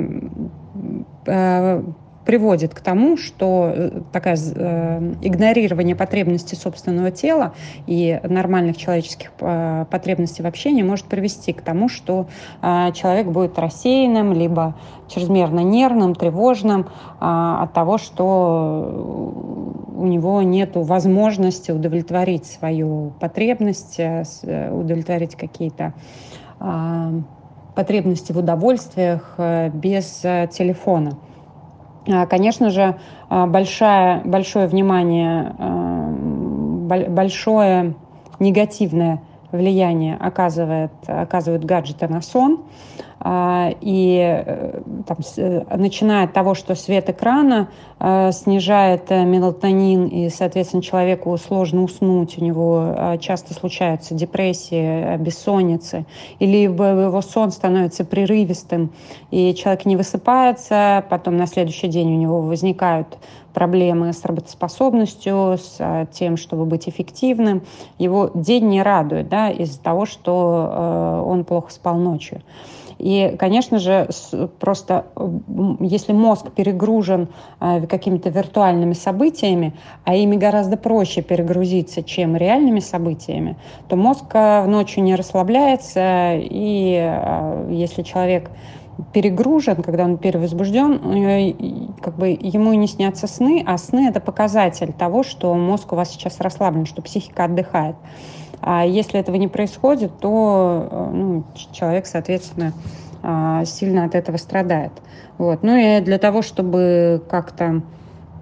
приводит 2.24 2.74
к 2.74 2.80
тому, 2.80 3.16
что 3.16 3.72
э, 3.74 4.00
такое 4.12 4.36
э, 4.36 5.14
игнорирование 5.22 5.96
потребностей 5.96 6.56
собственного 6.56 7.10
тела 7.10 7.54
и 7.86 8.20
нормальных 8.22 8.76
человеческих 8.76 9.32
э, 9.40 9.86
потребностей 9.90 10.42
в 10.42 10.46
общении 10.46 10.82
может 10.82 11.06
привести 11.06 11.52
к 11.52 11.62
тому, 11.62 11.88
что 11.88 12.26
э, 12.62 12.92
человек 12.94 13.26
будет 13.28 13.58
рассеянным, 13.58 14.32
либо 14.32 14.74
чрезмерно 15.08 15.60
нервным, 15.60 16.14
тревожным 16.14 16.82
э, 16.82 16.86
от 17.20 17.72
того, 17.72 17.98
что 17.98 19.30
у 20.00 20.06
него 20.06 20.40
нет 20.42 20.70
возможности 20.74 21.72
удовлетворить 21.72 22.46
свою 22.46 23.12
потребность, 23.20 23.98
э, 23.98 24.24
э, 24.42 24.72
удовлетворить 24.72 25.36
какие-то 25.36 25.92
э, 26.58 27.20
потребности 27.74 28.32
в 28.32 28.38
удовольствиях 28.38 29.38
без 29.74 30.06
телефона. 30.50 31.18
А, 32.06 32.26
конечно 32.26 32.70
же, 32.70 32.96
а, 33.28 33.46
большое, 33.46 34.22
большое 34.24 34.66
внимание, 34.66 35.54
а, 35.58 36.14
большое 37.08 37.94
негативное 38.38 39.22
влияние 39.52 40.16
оказывает, 40.18 40.92
оказывают 41.06 41.64
гаджеты 41.64 42.08
на 42.08 42.22
сон. 42.22 42.64
А, 43.22 43.74
и 43.82 44.42
э, 44.46 44.80
там, 45.06 45.18
э, 45.36 45.76
начиная 45.76 46.24
от 46.24 46.32
того, 46.32 46.54
что 46.54 46.74
свет 46.74 47.10
экрана 47.10 47.68
э, 47.98 48.32
снижает 48.32 49.10
мелатонин, 49.10 50.06
и, 50.06 50.30
соответственно, 50.30 50.82
человеку 50.82 51.36
сложно 51.36 51.82
уснуть, 51.82 52.38
у 52.38 52.44
него 52.44 53.18
часто 53.20 53.52
случаются 53.52 54.14
депрессии, 54.14 55.18
бессонницы, 55.18 56.06
или 56.38 56.56
его 56.56 57.20
сон 57.20 57.50
становится 57.50 58.06
прерывистым, 58.06 58.90
и 59.30 59.54
человек 59.54 59.84
не 59.84 59.96
высыпается, 59.96 61.04
потом 61.10 61.36
на 61.36 61.46
следующий 61.46 61.88
день 61.88 62.14
у 62.14 62.16
него 62.16 62.40
возникают 62.40 63.18
проблемы 63.52 64.14
с 64.14 64.24
работоспособностью, 64.24 65.58
с 65.58 66.08
тем, 66.12 66.36
чтобы 66.38 66.64
быть 66.64 66.88
эффективным. 66.88 67.62
Его 67.98 68.30
день 68.32 68.68
не 68.68 68.82
радует 68.82 69.28
да, 69.28 69.50
из-за 69.50 69.80
того, 69.80 70.06
что 70.06 71.24
он 71.26 71.44
плохо 71.44 71.70
спал 71.72 71.96
ночью. 71.96 72.40
И, 73.00 73.34
конечно 73.38 73.78
же, 73.78 74.08
просто 74.58 75.06
если 75.80 76.12
мозг 76.12 76.52
перегружен 76.52 77.28
э, 77.60 77.86
какими-то 77.86 78.28
виртуальными 78.28 78.92
событиями, 78.92 79.74
а 80.04 80.14
ими 80.14 80.36
гораздо 80.36 80.76
проще 80.76 81.22
перегрузиться, 81.22 82.02
чем 82.02 82.36
реальными 82.36 82.80
событиями, 82.80 83.56
то 83.88 83.96
мозг 83.96 84.24
э, 84.34 84.66
ночью 84.66 85.02
не 85.02 85.14
расслабляется, 85.14 86.34
и 86.36 86.98
э, 87.00 87.68
если 87.70 88.02
человек 88.02 88.50
перегружен, 89.14 89.82
когда 89.82 90.04
он 90.04 90.18
перевозбужден, 90.18 91.94
как 92.02 92.18
бы 92.18 92.28
ему 92.28 92.74
и 92.74 92.76
не 92.76 92.86
снятся 92.86 93.26
сны, 93.26 93.64
а 93.66 93.78
сны 93.78 94.08
это 94.08 94.20
показатель 94.20 94.92
того, 94.92 95.22
что 95.22 95.54
мозг 95.54 95.94
у 95.94 95.96
вас 95.96 96.10
сейчас 96.10 96.38
расслаблен, 96.38 96.84
что 96.84 97.00
психика 97.00 97.44
отдыхает. 97.44 97.96
А 98.62 98.84
если 98.84 99.18
этого 99.18 99.36
не 99.36 99.48
происходит, 99.48 100.18
то 100.20 100.88
э, 100.90 101.10
ну, 101.12 101.44
человек, 101.72 102.06
соответственно, 102.06 102.72
а, 103.22 103.64
сильно 103.64 104.04
от 104.04 104.14
этого 104.14 104.36
страдает. 104.36 104.92
Вот. 105.38 105.62
Ну 105.62 105.76
и 105.76 106.00
для 106.00 106.18
того, 106.18 106.42
чтобы 106.42 107.22
как-то 107.28 107.82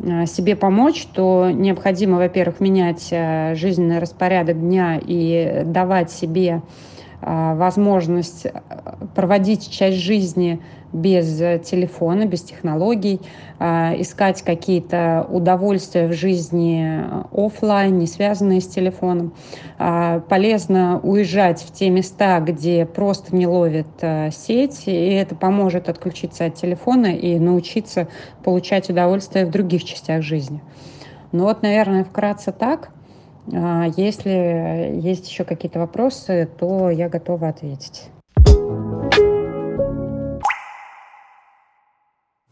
а, 0.05 0.27
себе 0.27 0.57
помочь, 0.57 1.07
то 1.07 1.51
необходимо, 1.51 2.19
во-первых, 2.19 2.61
менять 2.61 3.09
э, 3.11 3.55
жизненный 3.55 3.99
распорядок 3.99 4.61
дня 4.61 5.01
и 5.01 5.63
давать 5.65 6.11
себе 6.11 6.63
а, 7.21 7.55
возможность 7.57 8.47
э, 8.47 8.53
проводить 9.15 9.71
часть 9.71 9.99
жизни 9.99 10.61
без 10.93 11.41
э, 11.41 11.59
телефона, 11.59 12.27
без 12.27 12.43
технологий, 12.43 13.21
а, 13.59 13.95
искать 13.97 14.43
какие-то 14.43 15.27
удовольствия 15.31 16.07
в 16.09 16.13
жизни 16.13 17.05
э, 17.05 17.25
офлайн, 17.33 17.99
не 17.99 18.07
связанные 18.07 18.61
с 18.61 18.67
телефоном. 18.69 19.33
Полезно 19.79 21.01
уезжать 21.03 21.63
в 21.63 21.73
те 21.73 21.89
места, 21.91 22.41
где 22.41 22.85
просто 22.85 23.35
не 23.35 23.47
ловит 23.47 23.87
сеть, 24.33 24.83
и 24.87 25.11
это 25.13 25.37
поможет 25.37 25.89
отключиться 25.89 26.47
от 26.47 26.55
телефона 26.55 27.07
и 27.07 27.39
научиться 27.39 28.09
получать 28.43 28.91
удовольствие 28.91 29.47
в 29.47 29.51
других 29.51 29.85
частях 29.85 30.23
жизни. 30.23 30.61
Ну 31.31 31.45
вот, 31.45 31.63
наверное, 31.63 32.05
вкратце 32.05 32.53
так– 32.53 32.91
если 33.51 35.01
есть 35.01 35.29
еще 35.31 35.45
какие-то 35.45 35.79
вопросы, 35.79 36.49
то 36.59 36.91
я 36.91 37.09
готова 37.09 37.49
ответить. 37.49 38.11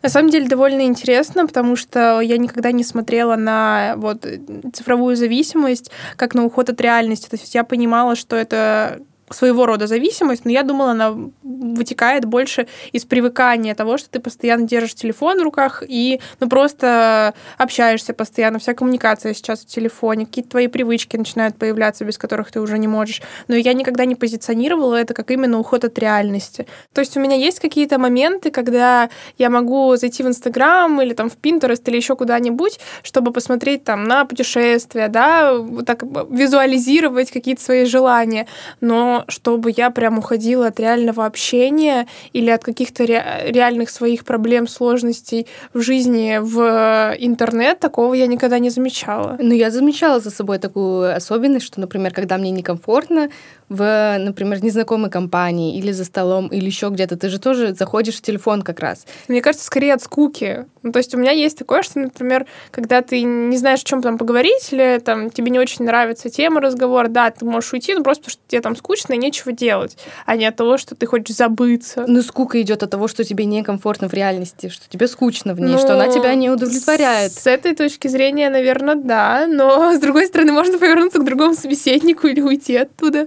На 0.02 0.08
самом 0.08 0.30
деле 0.30 0.46
довольно 0.46 0.82
интересно, 0.82 1.46
потому 1.46 1.74
что 1.74 2.20
я 2.20 2.38
никогда 2.38 2.70
не 2.70 2.84
смотрела 2.84 3.36
на 3.36 3.94
вот 3.96 4.26
цифровую 4.72 5.16
зависимость 5.16 5.90
как 6.16 6.34
на 6.34 6.44
уход 6.44 6.68
от 6.70 6.80
реальности. 6.80 7.28
То 7.28 7.36
есть 7.36 7.54
я 7.54 7.64
понимала, 7.64 8.14
что 8.14 8.36
это 8.36 9.00
своего 9.30 9.66
рода 9.66 9.86
зависимость, 9.86 10.44
но 10.44 10.50
я 10.50 10.62
думала, 10.62 10.92
она 10.92 11.14
вытекает 11.42 12.24
больше 12.24 12.66
из 12.92 13.04
привыкания 13.04 13.74
того, 13.74 13.98
что 13.98 14.08
ты 14.08 14.20
постоянно 14.20 14.66
держишь 14.66 14.94
телефон 14.94 15.40
в 15.40 15.42
руках 15.42 15.82
и 15.86 16.20
ну, 16.40 16.48
просто 16.48 17.34
общаешься 17.58 18.14
постоянно. 18.14 18.58
Вся 18.58 18.74
коммуникация 18.74 19.34
сейчас 19.34 19.60
в 19.60 19.66
телефоне, 19.66 20.26
какие-то 20.26 20.50
твои 20.50 20.68
привычки 20.68 21.16
начинают 21.16 21.56
появляться, 21.56 22.04
без 22.04 22.18
которых 22.18 22.52
ты 22.52 22.60
уже 22.60 22.78
не 22.78 22.88
можешь. 22.88 23.22
Но 23.48 23.56
я 23.56 23.72
никогда 23.72 24.04
не 24.04 24.14
позиционировала 24.14 24.94
это 24.94 25.14
как 25.14 25.30
именно 25.30 25.58
уход 25.58 25.84
от 25.84 25.98
реальности. 25.98 26.66
То 26.92 27.00
есть 27.00 27.16
у 27.16 27.20
меня 27.20 27.36
есть 27.36 27.58
какие-то 27.60 27.98
моменты, 27.98 28.50
когда 28.50 29.10
я 29.38 29.50
могу 29.50 29.96
зайти 29.96 30.22
в 30.22 30.28
Инстаграм 30.28 31.00
или 31.02 31.14
там 31.14 31.30
в 31.30 31.36
Pinterest 31.36 31.82
или 31.86 31.96
еще 31.96 32.14
куда-нибудь, 32.16 32.78
чтобы 33.02 33.32
посмотреть 33.32 33.84
там 33.84 34.04
на 34.04 34.24
путешествия, 34.24 35.08
да, 35.08 35.54
вот 35.54 35.86
так 35.86 36.02
визуализировать 36.30 37.30
какие-то 37.30 37.62
свои 37.62 37.84
желания. 37.84 38.46
Но 38.80 39.15
чтобы 39.28 39.72
я 39.76 39.90
прям 39.90 40.18
уходила 40.18 40.66
от 40.68 40.80
реального 40.80 41.26
общения 41.26 42.06
или 42.32 42.50
от 42.50 42.64
каких-то 42.64 43.04
ре- 43.04 43.44
реальных 43.46 43.90
своих 43.90 44.24
проблем, 44.24 44.68
сложностей 44.68 45.46
в 45.74 45.80
жизни 45.80 46.38
в 46.40 47.14
интернет, 47.18 47.80
такого 47.80 48.14
я 48.14 48.26
никогда 48.26 48.58
не 48.58 48.70
замечала. 48.70 49.36
Ну, 49.40 49.54
я 49.54 49.70
замечала 49.70 50.20
за 50.20 50.30
собой 50.30 50.58
такую 50.58 51.14
особенность, 51.14 51.66
что, 51.66 51.80
например, 51.80 52.12
когда 52.12 52.38
мне 52.38 52.50
некомфортно, 52.50 53.30
в, 53.68 54.16
например, 54.18 54.62
незнакомой 54.62 55.10
компании 55.10 55.76
или 55.78 55.92
за 55.92 56.04
столом, 56.04 56.48
или 56.48 56.66
еще 56.66 56.88
где-то, 56.88 57.16
ты 57.16 57.28
же 57.28 57.38
тоже 57.38 57.74
заходишь 57.74 58.16
в 58.16 58.22
телефон 58.22 58.62
как 58.62 58.80
раз. 58.80 59.06
Мне 59.28 59.40
кажется, 59.40 59.66
скорее 59.66 59.94
от 59.94 60.02
скуки. 60.02 60.66
Ну, 60.86 60.92
то 60.92 60.98
есть 60.98 61.12
у 61.16 61.18
меня 61.18 61.32
есть 61.32 61.58
такое, 61.58 61.82
что, 61.82 61.98
например, 61.98 62.46
когда 62.70 63.02
ты 63.02 63.20
не 63.22 63.56
знаешь, 63.56 63.80
о 63.80 63.84
чем 63.84 64.02
там 64.02 64.18
поговорить, 64.18 64.68
или 64.70 65.00
там 65.04 65.30
тебе 65.30 65.50
не 65.50 65.58
очень 65.58 65.84
нравится 65.84 66.30
тема 66.30 66.60
разговора, 66.60 67.08
да, 67.08 67.28
ты 67.32 67.44
можешь 67.44 67.72
уйти, 67.72 67.92
ну 67.92 68.04
просто 68.04 68.22
потому 68.22 68.30
что 68.30 68.42
тебе 68.46 68.60
там 68.60 68.76
скучно 68.76 69.14
и 69.14 69.16
нечего 69.16 69.50
делать, 69.50 69.98
а 70.26 70.36
не 70.36 70.46
от 70.46 70.54
того, 70.54 70.78
что 70.78 70.94
ты 70.94 71.06
хочешь 71.06 71.34
забыться. 71.34 72.04
Ну, 72.06 72.22
скука 72.22 72.62
идет 72.62 72.84
от 72.84 72.90
того, 72.90 73.08
что 73.08 73.24
тебе 73.24 73.46
некомфортно 73.46 74.08
в 74.08 74.14
реальности, 74.14 74.68
что 74.68 74.88
тебе 74.88 75.08
скучно 75.08 75.54
в 75.54 75.60
ней, 75.60 75.72
ну, 75.72 75.78
что 75.78 75.94
она 75.94 76.06
тебя 76.06 76.32
не 76.36 76.50
удовлетворяет. 76.50 77.32
С 77.32 77.48
этой 77.48 77.74
точки 77.74 78.06
зрения, 78.06 78.48
наверное, 78.48 78.94
да, 78.94 79.48
но 79.48 79.92
с 79.96 79.98
другой 79.98 80.28
стороны, 80.28 80.52
можно 80.52 80.78
повернуться 80.78 81.18
к 81.18 81.24
другому 81.24 81.54
собеседнику 81.54 82.28
или 82.28 82.40
уйти 82.40 82.76
оттуда. 82.76 83.26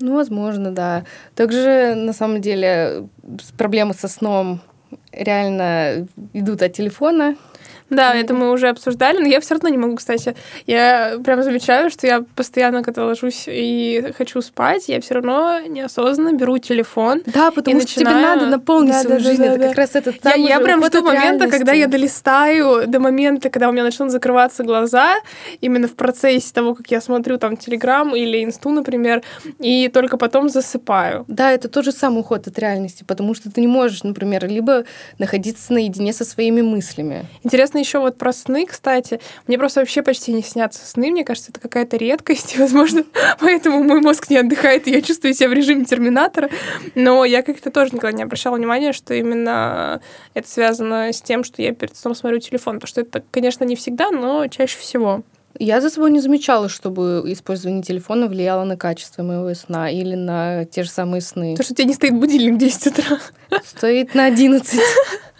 Ну, 0.00 0.14
возможно, 0.14 0.70
да. 0.70 1.04
Также, 1.34 1.94
на 1.94 2.14
самом 2.14 2.40
деле, 2.40 3.06
проблемы 3.58 3.92
со 3.92 4.08
сном 4.08 4.62
реально 5.12 6.06
идут 6.32 6.62
от 6.62 6.72
телефона. 6.72 7.36
Да, 7.90 8.14
это 8.14 8.34
мы 8.34 8.50
уже 8.50 8.68
обсуждали, 8.68 9.18
но 9.18 9.26
я 9.26 9.40
все 9.40 9.54
равно 9.54 9.68
не 9.68 9.78
могу, 9.78 9.96
кстати. 9.96 10.34
Я 10.66 11.18
прям 11.24 11.42
замечаю, 11.42 11.90
что 11.90 12.06
я 12.06 12.24
постоянно, 12.34 12.82
когда 12.82 13.04
ложусь 13.04 13.44
и 13.46 14.12
хочу 14.16 14.40
спать, 14.42 14.88
я 14.88 15.00
все 15.00 15.14
равно 15.14 15.60
неосознанно 15.66 16.36
беру 16.36 16.58
телефон. 16.58 17.22
Да, 17.26 17.50
потому 17.50 17.80
что 17.80 17.88
начинаю... 17.88 18.16
тебе 18.16 18.26
надо 18.26 18.46
наполнить 18.46 18.92
да, 18.92 19.02
свою 19.02 19.18
да, 19.18 19.24
жизнь. 19.24 19.42
Да, 19.42 19.46
это 19.46 19.58
да. 19.58 19.68
как 19.68 19.76
раз 19.76 19.94
этот 19.94 20.16
Я, 20.24 20.34
я 20.34 20.60
прям 20.60 20.84
жду 20.84 21.02
момента, 21.02 21.48
когда 21.48 21.72
я 21.72 21.86
долистаю 21.86 22.86
до 22.86 23.00
момента, 23.00 23.50
когда 23.50 23.68
у 23.68 23.72
меня 23.72 23.84
начнут 23.84 24.10
закрываться 24.10 24.64
глаза, 24.64 25.16
именно 25.60 25.86
в 25.86 25.94
процессе 25.94 26.52
того, 26.52 26.74
как 26.74 26.90
я 26.90 27.00
смотрю 27.00 27.38
там 27.38 27.56
Телеграм 27.56 28.14
или 28.14 28.44
Инсту, 28.44 28.70
например, 28.70 29.22
и 29.58 29.88
только 29.88 30.16
потом 30.16 30.48
засыпаю. 30.48 31.24
Да, 31.28 31.52
это 31.52 31.68
тот 31.68 31.84
же 31.84 31.92
самый 31.92 32.20
уход 32.20 32.46
от 32.46 32.58
реальности, 32.58 33.04
потому 33.06 33.34
что 33.34 33.50
ты 33.50 33.60
не 33.60 33.68
можешь, 33.68 34.02
например, 34.02 34.46
либо 34.46 34.84
находиться 35.18 35.72
наедине 35.72 36.12
со 36.12 36.24
своими 36.24 36.62
мыслями. 36.62 37.26
Интересно, 37.42 37.75
интересно 37.76 37.78
еще 37.78 37.98
вот 37.98 38.18
про 38.18 38.32
сны, 38.32 38.66
кстати. 38.66 39.20
Мне 39.46 39.58
просто 39.58 39.80
вообще 39.80 40.02
почти 40.02 40.32
не 40.32 40.42
снятся 40.42 40.86
сны. 40.86 41.10
Мне 41.10 41.24
кажется, 41.24 41.50
это 41.50 41.60
какая-то 41.60 41.96
редкость. 41.96 42.56
И, 42.56 42.58
возможно, 42.60 43.04
поэтому 43.40 43.82
мой 43.82 44.00
мозг 44.00 44.30
не 44.30 44.38
отдыхает, 44.38 44.86
и 44.86 44.90
я 44.90 45.02
чувствую 45.02 45.34
себя 45.34 45.48
в 45.48 45.52
режиме 45.52 45.84
терминатора. 45.84 46.50
Но 46.94 47.24
я 47.24 47.42
как-то 47.42 47.70
тоже 47.70 47.94
никогда 47.94 48.16
не 48.16 48.22
обращала 48.22 48.56
внимания, 48.56 48.92
что 48.92 49.14
именно 49.14 50.00
это 50.34 50.48
связано 50.48 51.12
с 51.12 51.20
тем, 51.22 51.44
что 51.44 51.62
я 51.62 51.72
перед 51.72 51.96
сном 51.96 52.14
смотрю 52.14 52.38
телефон. 52.40 52.76
Потому 52.76 52.88
что 52.88 53.00
это, 53.02 53.22
конечно, 53.30 53.64
не 53.64 53.76
всегда, 53.76 54.10
но 54.10 54.46
чаще 54.48 54.78
всего. 54.78 55.22
Я 55.58 55.80
за 55.80 55.88
собой 55.88 56.10
не 56.10 56.20
замечала, 56.20 56.68
чтобы 56.68 57.22
использование 57.26 57.82
телефона 57.82 58.26
влияло 58.26 58.64
на 58.64 58.76
качество 58.76 59.22
моего 59.22 59.54
сна 59.54 59.90
или 59.90 60.14
на 60.14 60.66
те 60.66 60.82
же 60.82 60.90
самые 60.90 61.22
сны. 61.22 61.56
То, 61.56 61.62
что 61.62 61.72
у 61.72 61.76
тебя 61.76 61.88
не 61.88 61.94
стоит 61.94 62.14
будильник 62.14 62.54
в 62.54 62.58
10 62.58 62.86
утра. 62.88 63.18
Стоит 63.64 64.14
на 64.14 64.26
11. 64.26 64.78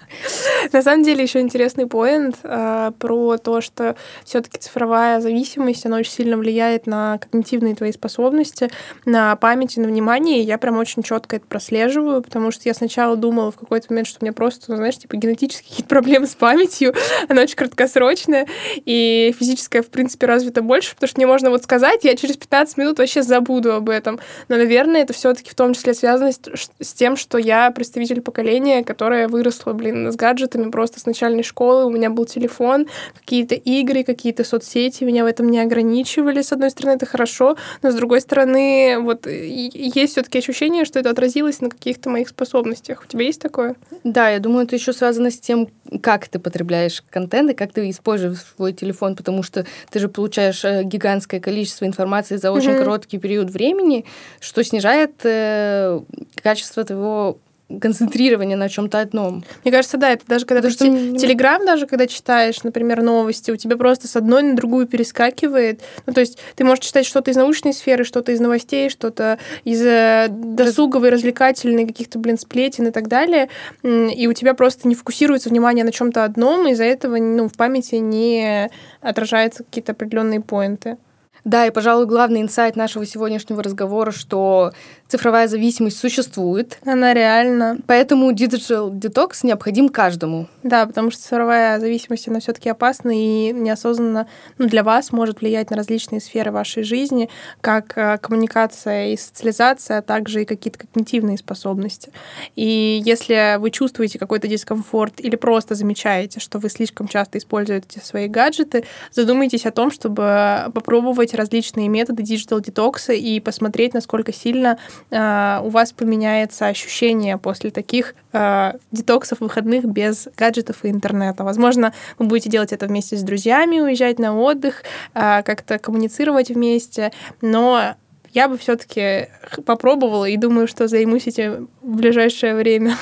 На 0.72 0.82
самом 0.82 1.02
деле 1.02 1.22
еще 1.22 1.40
интересный 1.40 1.86
поинт 1.86 2.36
э, 2.42 2.92
про 2.98 3.38
то, 3.38 3.60
что 3.60 3.96
все-таки 4.24 4.58
цифровая 4.58 5.20
зависимость, 5.20 5.86
она 5.86 5.98
очень 5.98 6.12
сильно 6.12 6.36
влияет 6.36 6.86
на 6.86 7.18
когнитивные 7.18 7.74
твои 7.74 7.92
способности, 7.92 8.70
на 9.04 9.36
память 9.36 9.76
и 9.76 9.80
на 9.80 9.88
внимание. 9.88 10.40
И 10.40 10.44
я 10.44 10.58
прям 10.58 10.78
очень 10.78 11.02
четко 11.02 11.36
это 11.36 11.46
прослеживаю, 11.46 12.22
потому 12.22 12.50
что 12.50 12.62
я 12.64 12.74
сначала 12.74 13.16
думала 13.16 13.50
в 13.50 13.56
какой-то 13.56 13.86
момент, 13.90 14.08
что 14.08 14.18
у 14.20 14.24
меня 14.24 14.32
просто, 14.32 14.70
ну, 14.70 14.76
знаешь, 14.76 14.98
типа 14.98 15.16
генетические 15.16 15.68
какие-то 15.68 15.88
проблемы 15.88 16.26
с 16.26 16.34
памятью, 16.34 16.94
она 17.28 17.42
очень 17.42 17.56
краткосрочная, 17.56 18.46
и 18.84 19.34
физическая, 19.38 19.82
в 19.82 19.88
принципе, 19.88 20.26
развита 20.26 20.62
больше, 20.62 20.94
потому 20.94 21.08
что 21.08 21.18
мне 21.18 21.26
можно 21.26 21.50
вот 21.50 21.62
сказать, 21.62 22.04
я 22.04 22.16
через 22.16 22.36
15 22.36 22.76
минут 22.76 22.98
вообще 22.98 23.22
забуду 23.22 23.72
об 23.72 23.88
этом. 23.88 24.18
Но, 24.48 24.56
наверное, 24.56 25.02
это 25.02 25.12
все-таки 25.12 25.50
в 25.50 25.54
том 25.54 25.74
числе 25.74 25.94
связано 25.94 26.32
с, 26.32 26.40
с 26.80 26.92
тем, 26.92 27.16
что 27.16 27.38
я 27.38 27.70
представитель 27.70 28.20
поколения, 28.20 28.84
которое 28.84 29.28
выросло, 29.28 29.72
блин, 29.72 30.05
с 30.12 30.16
гаджетами 30.16 30.70
просто 30.70 31.00
с 31.00 31.06
начальной 31.06 31.42
школы. 31.42 31.86
У 31.86 31.90
меня 31.90 32.10
был 32.10 32.26
телефон, 32.26 32.86
какие-то 33.14 33.54
игры, 33.54 34.04
какие-то 34.04 34.44
соцсети 34.44 35.04
меня 35.04 35.24
в 35.24 35.26
этом 35.26 35.48
не 35.48 35.60
ограничивали. 35.60 36.42
С 36.42 36.52
одной 36.52 36.70
стороны, 36.70 36.96
это 36.96 37.06
хорошо, 37.06 37.56
но 37.82 37.90
с 37.90 37.94
другой 37.94 38.20
стороны, 38.20 38.98
вот 39.00 39.26
есть 39.26 40.12
все-таки 40.12 40.38
ощущение, 40.38 40.84
что 40.84 40.98
это 40.98 41.10
отразилось 41.10 41.60
на 41.60 41.70
каких-то 41.70 42.10
моих 42.10 42.28
способностях. 42.28 43.02
У 43.04 43.06
тебя 43.06 43.24
есть 43.24 43.40
такое? 43.40 43.76
Да, 44.04 44.28
я 44.30 44.38
думаю, 44.38 44.66
это 44.66 44.76
еще 44.76 44.92
связано 44.92 45.30
с 45.30 45.38
тем, 45.38 45.68
как 46.02 46.28
ты 46.28 46.38
потребляешь 46.38 47.02
контент 47.10 47.50
и 47.50 47.54
как 47.54 47.72
ты 47.72 47.88
используешь 47.90 48.44
свой 48.56 48.72
телефон, 48.72 49.16
потому 49.16 49.42
что 49.42 49.66
ты 49.90 49.98
же 49.98 50.08
получаешь 50.08 50.64
э, 50.64 50.82
гигантское 50.82 51.40
количество 51.40 51.84
информации 51.84 52.36
за 52.36 52.52
очень 52.52 52.70
mm-hmm. 52.70 52.78
короткий 52.78 53.18
период 53.18 53.50
времени, 53.50 54.04
что 54.40 54.62
снижает 54.64 55.12
э, 55.24 56.00
качество 56.42 56.84
твоего 56.84 57.38
концентрирование 57.80 58.56
на 58.56 58.68
чем-то 58.68 59.00
одном. 59.00 59.44
Мне 59.64 59.72
кажется, 59.72 59.96
да, 59.96 60.10
это 60.12 60.24
даже 60.26 60.46
когда 60.46 60.62
Потому 60.62 60.76
ты 60.76 61.10
что 61.10 61.18
те- 61.18 61.26
Телеграм 61.26 61.64
даже, 61.66 61.86
когда 61.86 62.06
читаешь, 62.06 62.62
например, 62.62 63.02
новости, 63.02 63.50
у 63.50 63.56
тебя 63.56 63.76
просто 63.76 64.06
с 64.06 64.14
одной 64.16 64.42
на 64.44 64.54
другую 64.54 64.86
перескакивает. 64.86 65.80
Ну, 66.06 66.12
то 66.12 66.20
есть 66.20 66.38
ты 66.54 66.64
можешь 66.64 66.84
читать 66.84 67.06
что-то 67.06 67.30
из 67.30 67.36
научной 67.36 67.72
сферы, 67.72 68.04
что-то 68.04 68.30
из 68.32 68.40
новостей, 68.40 68.88
что-то 68.88 69.38
из 69.64 69.82
э, 69.84 70.28
досуговой, 70.30 71.10
развлекательной, 71.10 71.86
каких-то, 71.86 72.18
блин, 72.18 72.38
сплетен 72.38 72.86
и 72.86 72.90
так 72.92 73.08
далее. 73.08 73.48
И 73.82 74.26
у 74.28 74.32
тебя 74.32 74.54
просто 74.54 74.86
не 74.86 74.94
фокусируется 74.94 75.48
внимание 75.48 75.84
на 75.84 75.92
чем-то 75.92 76.22
одном, 76.24 76.68
и 76.68 76.72
из-за 76.72 76.84
этого 76.84 77.16
ну, 77.16 77.48
в 77.48 77.54
памяти 77.54 77.96
не 77.96 78.70
отражаются 79.00 79.64
какие-то 79.64 79.92
определенные 79.92 80.40
поинты. 80.40 80.98
Да, 81.44 81.64
и, 81.64 81.70
пожалуй, 81.70 82.06
главный 82.06 82.40
инсайт 82.40 82.74
нашего 82.74 83.06
сегодняшнего 83.06 83.62
разговора, 83.62 84.10
что 84.10 84.72
цифровая 85.08 85.48
зависимость 85.48 85.98
существует, 85.98 86.78
Она 86.84 87.14
реально 87.14 87.78
поэтому 87.86 88.30
digital 88.32 88.90
detox 88.90 89.40
необходим 89.42 89.88
каждому. 89.88 90.48
Да, 90.62 90.86
потому 90.86 91.10
что 91.10 91.22
цифровая 91.22 91.78
зависимость, 91.78 92.28
она 92.28 92.40
все-таки 92.40 92.68
опасна 92.68 93.10
и 93.10 93.52
неосознанно 93.52 94.26
ну, 94.58 94.66
для 94.66 94.82
вас 94.82 95.12
может 95.12 95.40
влиять 95.40 95.70
на 95.70 95.76
различные 95.76 96.20
сферы 96.20 96.50
вашей 96.50 96.82
жизни, 96.82 97.28
как 97.60 97.96
э, 97.96 98.18
коммуникация 98.18 99.08
и 99.08 99.16
социализация, 99.16 99.98
а 99.98 100.02
также 100.02 100.42
и 100.42 100.44
какие-то 100.44 100.80
когнитивные 100.80 101.38
способности. 101.38 102.10
И 102.56 103.00
если 103.04 103.56
вы 103.58 103.70
чувствуете 103.70 104.18
какой-то 104.18 104.48
дискомфорт 104.48 105.14
или 105.18 105.36
просто 105.36 105.74
замечаете, 105.74 106.40
что 106.40 106.58
вы 106.58 106.68
слишком 106.68 107.06
часто 107.06 107.38
используете 107.38 108.00
свои 108.00 108.26
гаджеты, 108.26 108.84
задумайтесь 109.12 109.66
о 109.66 109.70
том, 109.70 109.90
чтобы 109.90 110.70
попробовать 110.74 111.34
различные 111.34 111.88
методы 111.88 112.22
digital 112.22 112.60
детокса 112.60 113.12
и 113.12 113.38
посмотреть, 113.40 113.94
насколько 113.94 114.32
сильно 114.32 114.78
э, 115.10 115.60
у 115.62 115.68
вас 115.68 115.92
поменяется 115.92 116.66
ощущение 116.66 117.38
после 117.38 117.70
таких 117.70 118.14
э, 118.32 118.72
детоксов 118.90 119.40
выходных 119.40 119.84
без 119.84 120.28
гаджетов 120.36 120.84
и 120.84 120.90
интернета. 120.90 121.44
Возможно, 121.44 121.92
вы 122.18 122.26
будете 122.26 122.50
делать 122.50 122.72
это 122.72 122.86
вместе 122.86 123.16
с 123.16 123.22
друзьями, 123.22 123.80
уезжать 123.80 124.18
на 124.18 124.38
отдых, 124.38 124.82
э, 125.14 125.42
как-то 125.42 125.78
коммуницировать 125.78 126.50
вместе, 126.50 127.12
но 127.40 127.94
я 128.32 128.48
бы 128.48 128.58
все-таки 128.58 129.28
попробовала 129.64 130.26
и 130.26 130.36
думаю, 130.36 130.68
что 130.68 130.88
займусь 130.88 131.26
этим 131.26 131.68
в 131.82 131.96
ближайшее 131.96 132.54
время. 132.54 132.96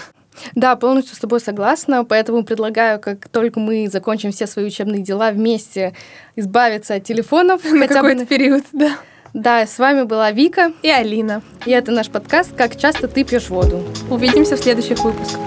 Да, 0.55 0.77
полностью 0.77 1.17
с 1.17 1.19
тобой 1.19 1.41
согласна, 1.41 2.05
поэтому 2.05 2.45
предлагаю, 2.45 3.01
как 3.01 3.29
только 3.29 3.61
мы 3.61 3.89
закончим 3.89 4.33
все 4.33 4.47
свои 4.47 4.67
учебные 4.67 5.03
дела 5.03 5.31
вместе, 5.31 5.95
избавиться 6.37 6.95
от 6.95 7.05
телефонов. 7.05 7.65
На 7.73 7.87
хотя 7.87 8.03
бы 8.03 8.11
какой-то 8.11 8.27
период, 8.27 8.65
да. 8.73 8.97
Да, 9.35 9.67
с 9.67 9.81
вами 9.81 10.05
была 10.05 10.31
Вика, 10.31 10.73
И 10.83 10.89
Алина. 10.89 11.43
и 11.67 11.73
это 11.73 11.91
наш 11.91 12.09
подкаст 12.09 12.55
«Как 12.55 12.77
часто 12.77 13.09
ты 13.09 13.25
пьешь 13.25 13.49
воду». 13.49 13.83
Увидимся 14.09 14.57
в 14.57 14.61
следующих 14.61 15.03
выпусках. 15.03 15.41